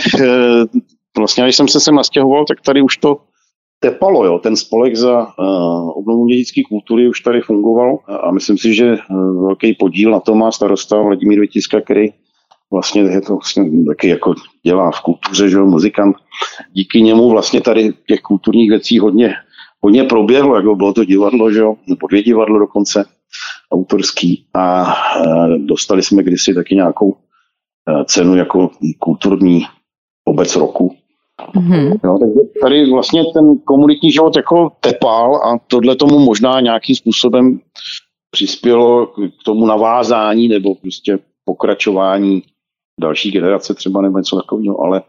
vlastně, 1.18 1.44
když 1.44 1.56
jsem 1.56 1.68
se 1.68 1.80
sem 1.80 1.96
nastěhoval, 1.96 2.46
tak 2.46 2.62
tady 2.62 2.82
už 2.82 2.98
to 2.98 3.18
tepalo, 3.80 4.26
jo. 4.26 4.40
Ten 4.40 4.56
spolek 4.56 4.96
za 4.96 5.20
uh, 5.20 5.90
obnovu 5.90 6.28
dědické 6.28 6.62
kultury 6.70 7.10
už 7.10 7.22
tady 7.22 7.42
fungoval 7.42 7.98
a 8.24 8.32
myslím 8.32 8.58
si, 8.58 8.74
že 8.74 8.98
uh, 9.10 9.46
velký 9.46 9.74
podíl 9.74 10.12
na 10.12 10.20
to 10.20 10.36
má 10.36 10.52
starosta 10.52 11.02
Vladimír 11.02 11.40
Vytiska, 11.40 11.82
který 11.82 12.08
vlastně 12.72 13.02
je 13.02 13.22
to 13.22 13.34
vlastně 13.34 13.72
taky 13.88 14.08
jako 14.08 14.36
dělá 14.66 14.92
v 14.92 15.02
kultuře, 15.02 15.50
že 15.50 15.58
jo, 15.58 15.66
muzikant. 15.66 16.16
Díky 16.74 17.02
němu 17.02 17.30
vlastně 17.30 17.62
tady 17.62 17.94
těch 18.08 18.20
kulturních 18.22 18.70
věcí 18.70 19.00
hodně, 19.00 19.34
hodně 19.82 20.04
proběhlo, 20.04 20.56
jako 20.56 20.76
bylo 20.76 20.94
to 20.94 21.06
divadlo, 21.06 21.52
že 21.52 21.60
jo, 21.60 21.76
nebo 21.88 22.08
dvě 22.08 22.24
divadlo 22.24 22.60
dokonce 22.60 23.06
autorský 23.72 24.46
a 24.54 24.94
e, 24.94 25.58
dostali 25.58 26.04
jsme 26.04 26.24
kdysi 26.24 26.54
taky 26.54 26.76
nějakou 26.76 27.14
e, 27.14 28.06
cenu 28.06 28.36
jako 28.36 28.70
kulturní 29.00 29.66
obec 30.26 30.56
roku. 30.56 30.96
Mm-hmm. 31.56 32.00
Jo, 32.04 32.18
takže 32.20 32.40
tady 32.62 32.92
vlastně 32.92 33.24
ten 33.34 33.60
komunitní 33.60 34.12
život 34.12 34.36
jako 34.36 34.72
tepal 34.80 35.36
a 35.36 35.60
tohle 35.68 35.96
tomu 35.96 36.20
možná 36.20 36.60
nějakým 36.60 36.96
způsobem 36.96 37.60
přispělo 38.32 39.08
k 39.08 39.44
tomu 39.46 39.66
navázání 39.66 40.48
nebo 40.48 40.76
prostě 40.76 41.20
pokračování 41.46 42.44
další 43.02 43.32
generace 43.32 43.74
třeba 43.74 44.02
nebo 44.02 44.18
něco 44.18 44.36
takového, 44.36 44.82
ale 44.82 45.02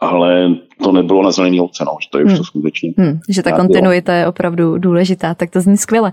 ale 0.00 0.54
to 0.84 0.92
nebylo 0.92 1.22
na 1.22 1.30
zelený 1.30 1.60
ovce, 1.60 1.84
no, 1.84 1.96
že 2.02 2.08
to 2.10 2.18
je 2.18 2.24
už 2.24 2.30
hmm. 2.30 2.38
to 2.38 2.44
skutečně. 2.44 2.92
Hmm, 2.98 3.20
že 3.28 3.42
ta 3.42 3.52
kontinuita 3.52 4.14
je 4.14 4.26
opravdu 4.26 4.78
důležitá, 4.78 5.34
tak 5.34 5.50
to 5.50 5.60
zní 5.60 5.76
skvěle. 5.76 6.12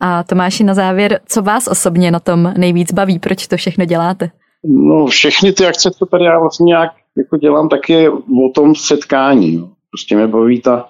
A 0.00 0.22
Tomáši, 0.22 0.64
na 0.64 0.74
závěr, 0.74 1.20
co 1.26 1.42
vás 1.42 1.68
osobně 1.68 2.10
na 2.10 2.20
tom 2.20 2.54
nejvíc 2.56 2.92
baví, 2.92 3.18
proč 3.18 3.46
to 3.46 3.56
všechno 3.56 3.84
děláte? 3.84 4.30
No 4.64 5.06
všechny 5.06 5.52
ty 5.52 5.66
akce, 5.66 5.90
co 5.90 6.06
tady 6.06 6.24
já 6.24 6.38
vlastně 6.38 6.64
nějak 6.64 6.90
jako 7.16 7.36
dělám, 7.36 7.68
tak 7.68 7.88
je 7.88 8.10
o 8.10 8.48
tom 8.54 8.74
setkání. 8.74 9.56
No. 9.56 9.70
Prostě 9.90 10.16
mě 10.16 10.26
baví 10.26 10.60
ta, 10.60 10.88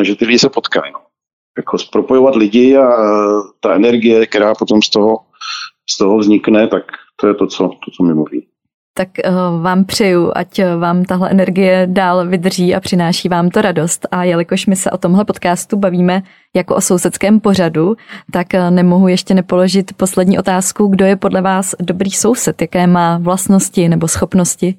eh, 0.00 0.04
že 0.04 0.16
ty 0.16 0.24
lidi 0.24 0.38
se 0.38 0.48
potkají. 0.48 0.92
No. 0.92 1.00
Jako 1.56 1.76
propojovat 1.92 2.36
lidi 2.36 2.76
a 2.76 2.90
eh, 2.90 3.40
ta 3.60 3.74
energie, 3.74 4.26
která 4.26 4.54
potom 4.54 4.82
z 4.82 4.90
toho, 4.90 5.16
z 5.90 5.98
toho 5.98 6.18
vznikne, 6.18 6.68
tak 6.68 6.82
to 7.20 7.26
je 7.26 7.34
to, 7.34 7.46
co, 7.46 7.68
to, 7.68 7.90
co 7.96 8.02
mi 8.02 8.14
baví 8.14 8.46
tak 8.98 9.08
eh, 9.18 9.30
vám 9.62 9.84
přeju, 9.84 10.32
ať 10.34 10.58
eh, 10.58 10.76
vám 10.76 11.04
tahle 11.04 11.30
energie 11.30 11.86
dál 11.90 12.26
vydrží 12.26 12.74
a 12.74 12.80
přináší 12.80 13.28
vám 13.28 13.50
to 13.50 13.62
radost. 13.62 14.06
A 14.10 14.24
jelikož 14.24 14.66
my 14.66 14.76
se 14.76 14.90
o 14.90 14.98
tomhle 14.98 15.24
podcastu 15.24 15.76
bavíme 15.76 16.22
jako 16.56 16.76
o 16.76 16.80
sousedském 16.80 17.40
pořadu, 17.40 17.96
tak 18.32 18.54
eh, 18.54 18.70
nemohu 18.70 19.08
ještě 19.08 19.34
nepoložit 19.34 19.92
poslední 19.96 20.38
otázku, 20.38 20.86
kdo 20.86 21.04
je 21.04 21.16
podle 21.16 21.40
vás 21.42 21.74
dobrý 21.80 22.10
soused, 22.10 22.60
jaké 22.60 22.86
má 22.86 23.18
vlastnosti 23.18 23.88
nebo 23.88 24.08
schopnosti? 24.08 24.74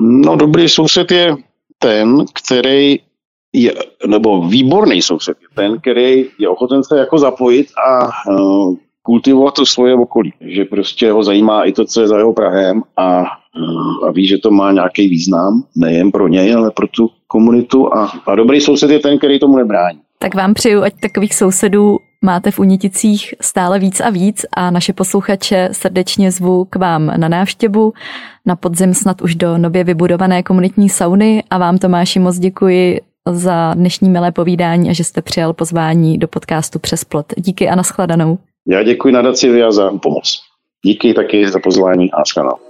No 0.00 0.36
dobrý 0.36 0.68
soused 0.68 1.10
je 1.10 1.36
ten, 1.78 2.24
který 2.34 2.98
je, 3.52 3.74
nebo 4.06 4.48
výborný 4.48 5.02
soused 5.02 5.36
je 5.42 5.48
ten, 5.54 5.80
který 5.80 6.26
je 6.38 6.48
ochoten 6.48 6.84
se 6.84 6.98
jako 6.98 7.18
zapojit 7.18 7.66
a 7.88 8.10
kultivovat 9.02 9.54
to 9.54 9.66
svoje 9.66 9.94
okolí. 9.94 10.32
Že 10.40 10.64
prostě 10.64 11.12
ho 11.12 11.22
zajímá 11.22 11.64
i 11.64 11.72
to, 11.72 11.84
co 11.84 12.00
je 12.00 12.08
za 12.08 12.18
jeho 12.18 12.32
Prahem 12.32 12.82
a, 12.96 13.24
a 14.08 14.10
ví, 14.10 14.26
že 14.26 14.38
to 14.38 14.50
má 14.50 14.72
nějaký 14.72 15.08
význam, 15.08 15.64
nejen 15.76 16.10
pro 16.10 16.28
něj, 16.28 16.54
ale 16.54 16.70
pro 16.70 16.86
tu 16.86 17.10
komunitu 17.26 17.94
a, 17.94 18.12
a 18.26 18.34
dobrý 18.34 18.60
soused 18.60 18.90
je 18.90 18.98
ten, 18.98 19.18
který 19.18 19.38
tomu 19.38 19.56
nebrání. 19.56 19.98
Tak 20.18 20.34
vám 20.34 20.54
přeju, 20.54 20.82
ať 20.82 20.94
takových 21.00 21.34
sousedů 21.34 21.96
máte 22.24 22.50
v 22.50 22.58
Uniticích 22.58 23.34
stále 23.40 23.78
víc 23.78 24.00
a 24.00 24.10
víc 24.10 24.46
a 24.56 24.70
naše 24.70 24.92
posluchače 24.92 25.68
srdečně 25.72 26.30
zvu 26.30 26.64
k 26.64 26.76
vám 26.76 27.06
na 27.06 27.28
návštěvu, 27.28 27.92
na 28.46 28.56
podzim 28.56 28.94
snad 28.94 29.22
už 29.22 29.34
do 29.34 29.58
nově 29.58 29.84
vybudované 29.84 30.42
komunitní 30.42 30.88
sauny 30.88 31.44
a 31.50 31.58
vám 31.58 31.78
Tomáši 31.78 32.18
moc 32.18 32.38
děkuji 32.38 33.00
za 33.28 33.74
dnešní 33.74 34.10
milé 34.10 34.32
povídání 34.32 34.90
a 34.90 34.92
že 34.92 35.04
jste 35.04 35.22
přijal 35.22 35.52
pozvání 35.52 36.18
do 36.18 36.28
podcastu 36.28 36.78
Přes 36.78 37.04
plot. 37.04 37.26
Díky 37.36 37.68
a 37.68 37.74
naschledanou. 37.74 38.38
Já 38.68 38.82
děkuji 38.82 39.12
nadaci 39.12 39.52
Via 39.52 39.72
za 39.72 39.90
pomoc. 39.90 40.40
Díky 40.84 41.14
taky 41.14 41.48
za 41.48 41.58
pozvání 41.58 42.12
a 42.12 42.18
naschledanou. 42.18 42.69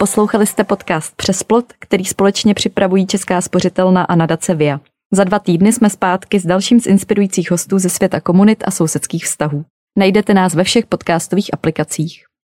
Poslouchali 0.00 0.46
jste 0.46 0.64
podcast 0.64 1.16
Přes 1.16 1.42
plot, 1.42 1.64
který 1.78 2.04
společně 2.04 2.54
připravují 2.54 3.06
Česká 3.06 3.40
spořitelna 3.40 4.02
a 4.02 4.14
nadace 4.14 4.54
VIA. 4.54 4.80
Za 5.12 5.24
dva 5.24 5.38
týdny 5.38 5.72
jsme 5.72 5.90
zpátky 5.90 6.40
s 6.40 6.46
dalším 6.46 6.80
z 6.80 6.86
inspirujících 6.86 7.50
hostů 7.50 7.78
ze 7.78 7.88
světa 7.88 8.20
komunit 8.20 8.64
a 8.66 8.70
sousedských 8.70 9.24
vztahů. 9.24 9.64
Najdete 9.98 10.34
nás 10.34 10.54
ve 10.54 10.64
všech 10.64 10.86
podcastových 10.86 11.54
aplikacích. 11.54 12.29